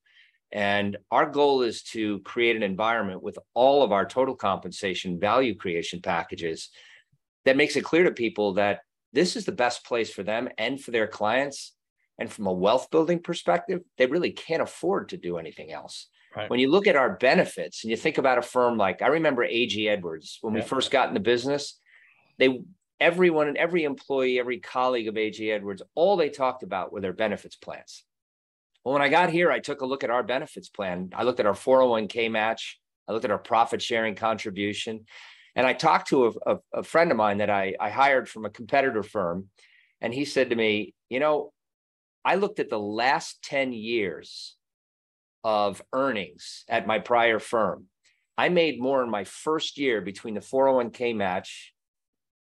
and 0.53 0.97
our 1.11 1.27
goal 1.27 1.63
is 1.63 1.83
to 1.83 2.21
create 2.21 2.57
an 2.57 2.63
environment 2.63 3.23
with 3.23 3.39
all 3.55 3.83
of 3.83 3.93
our 3.93 4.07
total 4.07 4.35
compensation 4.35 5.21
value 5.21 5.55
creation 5.55 6.01
packages 6.01 6.71
that 7.45 7.57
makes 7.57 7.77
it 7.77 7.85
clear 7.85 8.05
to 8.05 8.13
people 8.13 8.55
that 8.55 8.81
this 9.13 9.37
is 9.37 9.45
the 9.45 9.53
best 9.53 9.85
place 9.85 10.11
for 10.11 10.23
them 10.23 10.49
and 10.59 10.81
for 10.81 10.91
their 10.91 11.07
clients 11.07 11.75
and 12.19 12.33
from 12.33 12.47
a 12.47 12.53
wealth 12.53 12.91
building 12.91 13.21
perspective 13.21 13.81
they 13.97 14.07
really 14.07 14.33
can't 14.33 14.63
afford 14.63 15.09
to 15.09 15.17
do 15.17 15.39
anything 15.39 15.71
else 15.71 16.09
Right. 16.37 16.51
When 16.51 16.61
you 16.61 16.71
look 16.71 16.87
at 16.87 16.97
our 16.97 17.17
benefits 17.17 17.85
and 17.85 17.91
you 17.91 17.97
think 17.97 18.19
about 18.19 18.39
a 18.39 18.43
firm 18.43 18.77
like 18.77 19.03
I 19.03 19.09
remember 19.09 19.45
AG 19.45 19.89
Edwards 19.89 20.39
when 20.41 20.55
we 20.55 20.61
first 20.61 20.91
got 20.91 21.09
in 21.09 21.15
the 21.15 21.21
business, 21.21 21.79
they 22.39 22.61
everyone 23.01 23.49
and 23.49 23.57
every 23.57 23.85
employee, 23.85 24.39
every 24.39 24.59
colleague 24.59 25.09
of 25.09 25.17
AG 25.17 25.51
Edwards, 25.51 25.83
all 25.95 26.17
they 26.17 26.29
talked 26.29 26.63
about 26.63 26.93
were 26.93 27.01
their 27.01 27.13
benefits 27.13 27.57
plans. 27.57 28.05
Well, 28.89 28.95
when 28.95 29.03
I 29.03 29.11
got 29.11 29.29
here, 29.29 29.53
I 29.53 29.59
took 29.59 29.83
a 29.83 29.87
look 29.87 30.03
at 30.03 30.09
our 30.09 30.23
benefits 30.23 30.71
plan. 30.71 31.11
I 31.15 31.25
looked 31.25 31.41
at 31.41 31.45
our 31.45 31.53
401k 31.53 32.31
match. 32.31 32.81
I 33.07 33.13
looked 33.13 33.27
at 33.27 33.31
our 33.31 33.37
profit 33.37 33.83
sharing 33.83 34.15
contribution. 34.15 35.05
And 35.55 35.67
I 35.67 35.75
talked 35.75 36.09
to 36.09 36.29
a, 36.29 36.55
a, 36.55 36.59
a 36.73 36.83
friend 36.83 37.11
of 37.11 37.19
mine 37.19 37.37
that 37.37 37.51
I, 37.51 37.75
I 37.79 37.91
hired 37.91 38.31
from 38.31 38.47
a 38.47 38.51
competitor 38.51 39.03
firm. 39.03 39.49
And 40.01 40.15
he 40.15 40.25
said 40.25 40.49
to 40.49 40.57
me, 40.57 40.95
You 41.11 41.21
know, 41.21 41.53
I 42.25 42.37
looked 42.37 42.61
at 42.61 42.71
the 42.71 42.79
last 42.79 43.43
10 43.43 43.75
years 43.75 44.57
of 45.45 45.83
earnings 45.93 46.65
at 46.67 46.87
my 46.87 46.99
prior 46.99 47.39
firm. 47.39 47.89
I 48.39 48.49
made 48.49 48.81
more 48.81 49.03
in 49.03 49.11
my 49.11 49.25
first 49.25 49.77
year 49.77 50.01
between 50.01 50.33
the 50.33 50.41
401k 50.41 51.15
match 51.15 51.75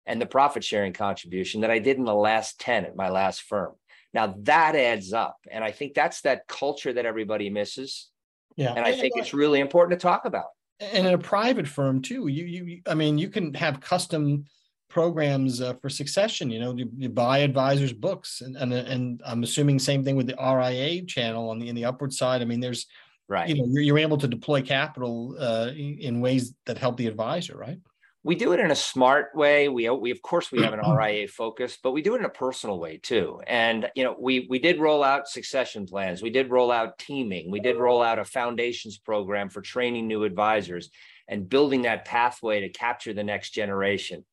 and 0.05 0.21
the 0.21 0.27
profit 0.27 0.63
sharing 0.63 0.93
contribution 0.93 1.63
than 1.63 1.71
I 1.71 1.79
did 1.79 1.97
in 1.97 2.05
the 2.05 2.15
last 2.15 2.61
10 2.61 2.85
at 2.85 2.97
my 2.97 3.09
last 3.09 3.41
firm. 3.41 3.73
Now 4.15 4.35
that 4.43 4.77
adds 4.77 5.13
up. 5.13 5.37
And 5.51 5.65
I 5.65 5.73
think 5.73 5.95
that's 5.95 6.23
that 6.23 6.47
culture 6.47 6.93
that 6.93 7.05
everybody 7.05 7.51
misses. 7.51 8.11
Yeah. 8.57 8.73
And 8.75 8.85
I 8.85 8.93
think 8.93 9.15
it's 9.17 9.35
really 9.35 9.61
important 9.61 9.99
to 9.99 10.03
talk 10.03 10.25
about. 10.25 10.47
And 10.81 11.07
in 11.07 11.15
a 11.15 11.19
private 11.19 11.69
firm 11.69 12.01
too, 12.01 12.29
you 12.29 12.45
you 12.45 12.81
I 12.87 12.95
mean, 12.95 13.19
you 13.19 13.29
can 13.29 13.53
have 13.55 13.81
custom 13.81 14.45
programs 14.89 15.61
uh, 15.61 15.75
for 15.75 15.89
succession. 15.89 16.51
You 16.51 16.61
know, 16.61 16.77
you, 16.77 16.89
you, 16.97 17.09
buy 17.09 17.39
advisors 17.39 17.93
books, 17.93 18.41
and, 18.41 18.57
and 18.57 18.73
and 18.73 19.21
I'm 19.25 19.43
assuming 19.43 19.79
same 19.79 20.05
thing 20.05 20.17
with 20.17 20.27
the 20.27 20.37
RIA 20.37 21.03
channel 21.05 21.51
on 21.51 21.59
the 21.59 21.69
in 21.69 21.75
the 21.75 21.85
onward 21.85 22.13
side. 22.13 22.43
I 22.43 22.45
mean, 22.45 22.61
there's 22.61 22.87
right. 23.29 23.49
You 23.49 23.57
know, 23.57 23.67
you're, 23.69 23.83
you're 23.83 23.99
able 23.99 24.19
to 24.19 24.29
deploy 24.29 24.63
capital 24.63 25.37
uh, 25.39 25.71
in 25.75 26.21
ways 26.21 26.55
that 26.67 26.79
help 26.79 26.97
the 26.97 27.07
advisor, 27.07 27.57
right? 27.57 27.79
We 28.25 28.35
do 28.35 28.53
it 28.53 28.61
in 28.61 28.71
a 28.71 28.77
smart 28.77 29.35
way. 29.35 29.69
We 29.69 29.87
uh, 29.87 29.95
we 29.95 30.11
of 30.11 30.23
course 30.23 30.51
we 30.51 30.63
have 30.63 30.73
an 30.73 30.81
RIA 30.97 31.29
focus, 31.29 31.79
but 31.81 31.93
we 31.93 32.03
do 32.03 32.15
it 32.15 32.19
in 32.21 32.25
a 32.25 32.31
personal 32.31 32.81
way 32.81 32.97
too. 32.97 33.41
And 33.47 33.89
you 33.95 34.03
know, 34.03 34.17
we 34.19 34.47
we 34.51 34.59
did 34.59 34.81
roll 34.81 35.05
out 35.05 35.29
succession 35.29 35.87
plans. 35.87 36.23
We 36.23 36.31
did 36.31 36.51
roll 36.51 36.73
out 36.73 36.99
teaming. 36.99 37.51
We 37.51 37.61
did 37.61 37.77
roll 37.77 38.03
out 38.03 38.19
a 38.19 38.25
foundations 38.25 38.99
program 38.99 39.51
for 39.51 39.61
training 39.61 40.09
new 40.09 40.25
advisors 40.25 40.91
and 41.29 41.49
building 41.49 41.83
that 41.83 42.05
pathway 42.05 42.61
to 42.61 42.69
capture 42.71 43.13
the 43.13 43.25
next 43.25 43.51
generation 43.51 44.25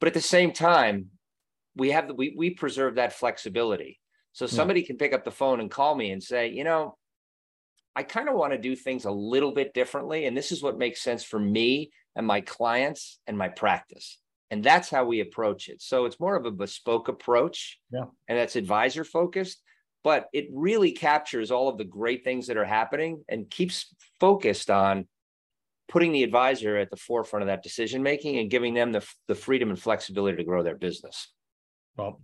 but 0.00 0.08
at 0.08 0.14
the 0.14 0.20
same 0.20 0.52
time, 0.52 1.10
we 1.74 1.90
have 1.90 2.10
we 2.14 2.34
we 2.36 2.50
preserve 2.50 2.96
that 2.96 3.12
flexibility. 3.12 4.00
So 4.32 4.46
somebody 4.46 4.80
yeah. 4.80 4.86
can 4.88 4.96
pick 4.98 5.14
up 5.14 5.24
the 5.24 5.30
phone 5.30 5.60
and 5.60 5.70
call 5.70 5.94
me 5.94 6.10
and 6.10 6.22
say, 6.22 6.48
you 6.48 6.64
know, 6.64 6.98
I 7.96 8.02
kind 8.02 8.28
of 8.28 8.34
want 8.34 8.52
to 8.52 8.58
do 8.58 8.76
things 8.76 9.06
a 9.06 9.10
little 9.10 9.52
bit 9.52 9.72
differently. 9.72 10.26
And 10.26 10.36
this 10.36 10.52
is 10.52 10.62
what 10.62 10.78
makes 10.78 11.00
sense 11.00 11.24
for 11.24 11.40
me 11.40 11.90
and 12.14 12.26
my 12.26 12.42
clients 12.42 13.18
and 13.26 13.36
my 13.36 13.48
practice. 13.48 14.18
And 14.50 14.62
that's 14.62 14.90
how 14.90 15.04
we 15.04 15.20
approach 15.20 15.68
it. 15.68 15.80
So 15.80 16.04
it's 16.04 16.20
more 16.20 16.36
of 16.36 16.44
a 16.44 16.50
bespoke 16.50 17.08
approach. 17.08 17.78
Yeah. 17.90 18.04
And 18.28 18.38
that's 18.38 18.54
advisor 18.54 19.02
focused, 19.02 19.60
but 20.04 20.26
it 20.32 20.46
really 20.52 20.92
captures 20.92 21.50
all 21.50 21.68
of 21.68 21.78
the 21.78 21.84
great 21.84 22.22
things 22.22 22.46
that 22.46 22.58
are 22.58 22.64
happening 22.66 23.24
and 23.28 23.50
keeps 23.50 23.94
focused 24.20 24.70
on 24.70 25.08
putting 25.88 26.12
the 26.12 26.22
advisor 26.22 26.76
at 26.76 26.90
the 26.90 26.96
forefront 26.96 27.42
of 27.42 27.48
that 27.48 27.62
decision 27.62 28.02
making 28.02 28.38
and 28.38 28.50
giving 28.50 28.74
them 28.74 28.92
the, 28.92 29.06
the 29.26 29.34
freedom 29.34 29.70
and 29.70 29.80
flexibility 29.80 30.36
to 30.36 30.44
grow 30.44 30.62
their 30.62 30.76
business. 30.76 31.32
Well, 31.96 32.20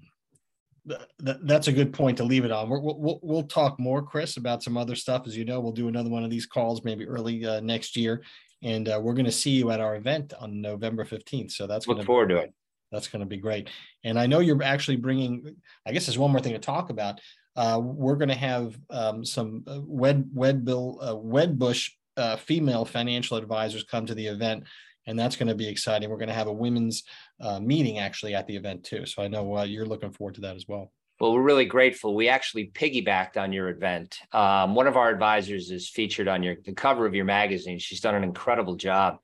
th- 0.88 1.38
that's 1.42 1.68
a 1.68 1.72
good 1.72 1.92
point 1.92 2.16
to 2.18 2.24
leave 2.24 2.44
it 2.44 2.52
on. 2.52 2.68
we 2.68 2.78
will 2.78 3.00
we'll, 3.00 3.20
we'll 3.22 3.42
talk 3.42 3.78
more, 3.78 4.02
Chris, 4.02 4.36
about 4.36 4.62
some 4.62 4.76
other 4.76 4.94
stuff. 4.94 5.26
As 5.26 5.36
you 5.36 5.44
know, 5.44 5.60
we'll 5.60 5.72
do 5.72 5.88
another 5.88 6.10
one 6.10 6.24
of 6.24 6.30
these 6.30 6.46
calls 6.46 6.84
maybe 6.84 7.06
early 7.06 7.44
uh, 7.44 7.60
next 7.60 7.96
year, 7.96 8.22
and 8.62 8.88
uh, 8.88 8.98
we're 9.02 9.14
going 9.14 9.26
to 9.26 9.32
see 9.32 9.50
you 9.50 9.70
at 9.70 9.80
our 9.80 9.96
event 9.96 10.32
on 10.38 10.60
November 10.60 11.04
fifteenth. 11.04 11.52
So 11.52 11.66
that's 11.66 11.86
look 11.86 11.98
gonna 11.98 12.06
forward 12.06 12.30
to 12.30 12.36
it. 12.38 12.52
That's 12.90 13.08
going 13.08 13.20
to 13.20 13.26
be 13.26 13.38
great. 13.38 13.70
And 14.04 14.18
I 14.18 14.26
know 14.26 14.40
you're 14.40 14.62
actually 14.62 14.96
bringing. 14.96 15.56
I 15.86 15.92
guess 15.92 16.06
there's 16.06 16.18
one 16.18 16.30
more 16.30 16.40
thing 16.40 16.52
to 16.52 16.58
talk 16.58 16.90
about. 16.90 17.20
Uh, 17.54 17.80
we're 17.82 18.16
going 18.16 18.28
to 18.28 18.34
have 18.34 18.78
um, 18.90 19.24
some 19.24 19.64
uh, 19.66 19.80
Wed 19.82 20.30
Wedbill 20.34 20.98
uh, 21.00 21.14
Wedbush 21.14 21.90
uh, 22.16 22.36
female 22.36 22.84
financial 22.84 23.36
advisors 23.36 23.84
come 23.84 24.06
to 24.06 24.14
the 24.14 24.26
event, 24.26 24.64
and 25.06 25.18
that's 25.18 25.36
going 25.36 25.48
to 25.48 25.54
be 25.54 25.68
exciting. 25.68 26.10
We're 26.10 26.16
going 26.16 26.28
to 26.28 26.34
have 26.34 26.46
a 26.46 26.52
women's 26.52 27.04
uh, 27.40 27.60
meeting 27.60 27.98
actually 27.98 28.34
at 28.34 28.46
the 28.46 28.56
event 28.56 28.84
too. 28.84 29.06
So 29.06 29.22
I 29.22 29.28
know 29.28 29.58
uh, 29.58 29.64
you're 29.64 29.86
looking 29.86 30.12
forward 30.12 30.34
to 30.36 30.40
that 30.42 30.56
as 30.56 30.66
well. 30.68 30.92
Well, 31.20 31.34
we're 31.34 31.42
really 31.42 31.66
grateful. 31.66 32.14
We 32.14 32.28
actually 32.28 32.72
piggybacked 32.74 33.36
on 33.36 33.52
your 33.52 33.68
event. 33.68 34.18
Um, 34.32 34.74
one 34.74 34.88
of 34.88 34.96
our 34.96 35.08
advisors 35.08 35.70
is 35.70 35.88
featured 35.88 36.26
on 36.26 36.42
your 36.42 36.56
the 36.64 36.72
cover 36.72 37.06
of 37.06 37.14
your 37.14 37.24
magazine. 37.24 37.78
She's 37.78 38.00
done 38.00 38.16
an 38.16 38.24
incredible 38.24 38.74
job. 38.74 39.18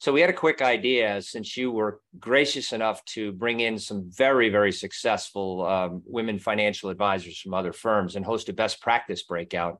So 0.00 0.12
we 0.14 0.22
had 0.22 0.30
a 0.30 0.34
quick 0.34 0.62
idea 0.62 1.20
since 1.20 1.58
you 1.58 1.70
were 1.70 2.00
gracious 2.18 2.72
enough 2.72 3.04
to 3.16 3.32
bring 3.32 3.60
in 3.60 3.78
some 3.78 4.10
very, 4.10 4.48
very 4.48 4.72
successful 4.72 5.66
um, 5.66 6.02
women 6.06 6.38
financial 6.38 6.88
advisors 6.88 7.38
from 7.38 7.52
other 7.52 7.74
firms 7.74 8.16
and 8.16 8.24
host 8.24 8.48
a 8.48 8.54
best 8.54 8.80
practice 8.80 9.22
breakout 9.22 9.78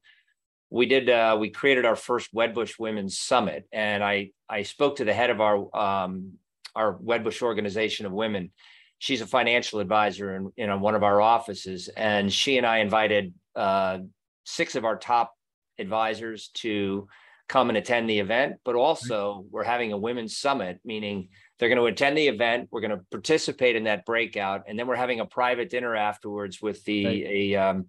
we 0.71 0.87
did 0.87 1.11
uh, 1.11 1.37
we 1.39 1.51
created 1.51 1.85
our 1.85 1.97
first 1.97 2.33
Wedbush 2.33 2.79
Women's 2.79 3.19
Summit, 3.19 3.67
and 3.73 4.03
I 4.03 4.31
I 4.49 4.63
spoke 4.63 4.97
to 4.97 5.05
the 5.05 5.13
head 5.13 5.31
of 5.31 5.41
our 5.41 5.77
um, 5.77 6.35
our 6.75 6.95
Wedbush 6.95 7.43
organization 7.43 8.07
of 8.07 8.13
women. 8.13 8.53
She's 8.99 9.21
a 9.21 9.27
financial 9.27 9.81
advisor 9.81 10.37
in, 10.37 10.53
in 10.57 10.81
one 10.81 10.95
of 10.95 11.03
our 11.03 11.21
offices, 11.21 11.89
and 11.89 12.33
she 12.33 12.57
and 12.57 12.67
I 12.67 12.79
invited 12.79 13.35
uh, 13.57 13.99
six 14.45 14.77
of 14.77 14.85
our 14.85 14.97
top 14.97 15.35
advisors 15.79 16.49
to 16.55 17.09
come 17.49 17.71
and 17.71 17.79
attend 17.79 18.09
the 18.09 18.21
event. 18.21 18.57
But 18.65 18.77
also, 18.77 19.45
we're 19.51 19.65
having 19.65 19.93
a 19.93 19.99
women's 19.99 20.37
summit, 20.37 20.79
meaning 20.85 21.31
they're 21.59 21.71
going 21.71 21.79
to 21.79 21.87
attend 21.87 22.17
the 22.17 22.29
event. 22.29 22.69
We're 22.71 22.83
going 22.83 22.97
to 22.97 23.05
participate 23.11 23.75
in 23.75 23.85
that 23.85 24.07
breakout, 24.07 24.65
and 24.69 24.79
then 24.79 24.87
we're 24.87 24.95
having 24.95 25.19
a 25.19 25.27
private 25.27 25.69
dinner 25.69 25.97
afterwards 25.97 26.63
with 26.63 26.85
the 26.85 27.07
right. 27.07 27.27
a 27.27 27.57
um, 27.57 27.87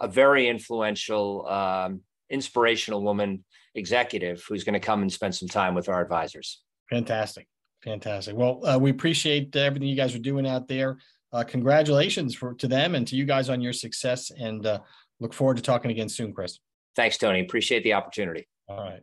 a 0.00 0.08
very 0.08 0.48
influential, 0.48 1.46
um, 1.48 2.00
inspirational 2.30 3.02
woman 3.02 3.44
executive 3.74 4.42
who's 4.48 4.64
going 4.64 4.74
to 4.74 4.80
come 4.80 5.02
and 5.02 5.12
spend 5.12 5.34
some 5.34 5.48
time 5.48 5.74
with 5.74 5.88
our 5.88 6.00
advisors. 6.00 6.62
Fantastic. 6.90 7.46
Fantastic. 7.84 8.36
Well, 8.36 8.66
uh, 8.66 8.78
we 8.78 8.90
appreciate 8.90 9.54
everything 9.54 9.88
you 9.88 9.96
guys 9.96 10.14
are 10.14 10.20
doing 10.20 10.46
out 10.46 10.66
there. 10.66 10.98
Uh, 11.32 11.44
congratulations 11.44 12.34
for 12.34 12.54
to 12.54 12.68
them 12.68 12.94
and 12.94 13.06
to 13.06 13.16
you 13.16 13.24
guys 13.24 13.48
on 13.48 13.60
your 13.60 13.72
success 13.72 14.30
and 14.30 14.64
uh, 14.66 14.78
look 15.20 15.34
forward 15.34 15.56
to 15.56 15.62
talking 15.62 15.90
again 15.90 16.08
soon, 16.08 16.32
Chris. 16.32 16.58
Thanks, 16.94 17.18
Tony. 17.18 17.40
Appreciate 17.40 17.84
the 17.84 17.92
opportunity. 17.92 18.48
All 18.68 18.78
right. 18.78 19.02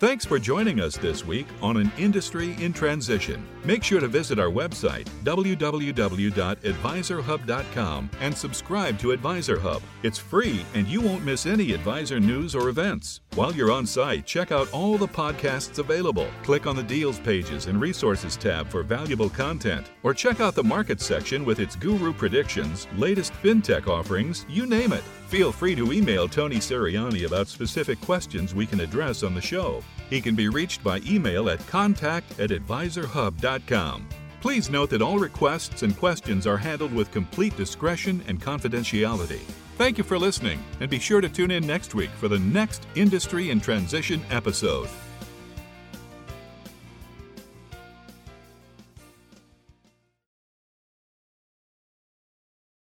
Thanks 0.00 0.24
for 0.24 0.38
joining 0.38 0.78
us 0.78 0.96
this 0.96 1.26
week 1.26 1.48
on 1.60 1.76
An 1.76 1.90
Industry 1.98 2.54
in 2.62 2.72
Transition. 2.72 3.44
Make 3.64 3.82
sure 3.82 3.98
to 3.98 4.06
visit 4.06 4.38
our 4.38 4.46
website, 4.46 5.08
www.advisorhub.com, 5.24 8.10
and 8.20 8.36
subscribe 8.36 8.96
to 9.00 9.10
Advisor 9.10 9.58
Hub. 9.58 9.82
It's 10.04 10.16
free 10.16 10.64
and 10.74 10.86
you 10.86 11.00
won't 11.00 11.24
miss 11.24 11.46
any 11.46 11.72
advisor 11.72 12.20
news 12.20 12.54
or 12.54 12.68
events. 12.68 13.22
While 13.34 13.52
you're 13.52 13.72
on 13.72 13.86
site, 13.86 14.24
check 14.24 14.52
out 14.52 14.72
all 14.72 14.98
the 14.98 15.08
podcasts 15.08 15.80
available. 15.80 16.28
Click 16.44 16.68
on 16.68 16.76
the 16.76 16.84
Deals 16.84 17.18
pages 17.18 17.66
and 17.66 17.80
Resources 17.80 18.36
tab 18.36 18.68
for 18.68 18.84
valuable 18.84 19.30
content, 19.30 19.90
or 20.04 20.14
check 20.14 20.40
out 20.40 20.54
the 20.54 20.62
Market 20.62 21.00
section 21.00 21.44
with 21.44 21.58
its 21.58 21.74
guru 21.74 22.12
predictions, 22.12 22.86
latest 22.96 23.32
fintech 23.42 23.88
offerings, 23.88 24.46
you 24.48 24.64
name 24.64 24.92
it. 24.92 25.02
Feel 25.28 25.52
free 25.52 25.74
to 25.74 25.92
email 25.92 26.26
Tony 26.26 26.56
Siriani 26.56 27.26
about 27.26 27.48
specific 27.48 28.00
questions 28.00 28.54
we 28.54 28.64
can 28.64 28.80
address 28.80 29.22
on 29.22 29.34
the 29.34 29.42
show. 29.42 29.84
He 30.08 30.22
can 30.22 30.34
be 30.34 30.48
reached 30.48 30.82
by 30.82 31.00
email 31.06 31.50
at 31.50 31.64
contact 31.66 32.40
at 32.40 32.48
advisorhub.com. 32.48 34.08
Please 34.40 34.70
note 34.70 34.88
that 34.88 35.02
all 35.02 35.18
requests 35.18 35.82
and 35.82 35.94
questions 35.98 36.46
are 36.46 36.56
handled 36.56 36.94
with 36.94 37.10
complete 37.10 37.54
discretion 37.58 38.24
and 38.26 38.40
confidentiality. 38.40 39.40
Thank 39.76 39.98
you 39.98 40.04
for 40.04 40.18
listening, 40.18 40.64
and 40.80 40.88
be 40.88 40.98
sure 40.98 41.20
to 41.20 41.28
tune 41.28 41.50
in 41.50 41.66
next 41.66 41.94
week 41.94 42.10
for 42.10 42.28
the 42.28 42.38
next 42.38 42.86
Industry 42.94 43.50
in 43.50 43.60
Transition 43.60 44.22
episode. 44.30 44.88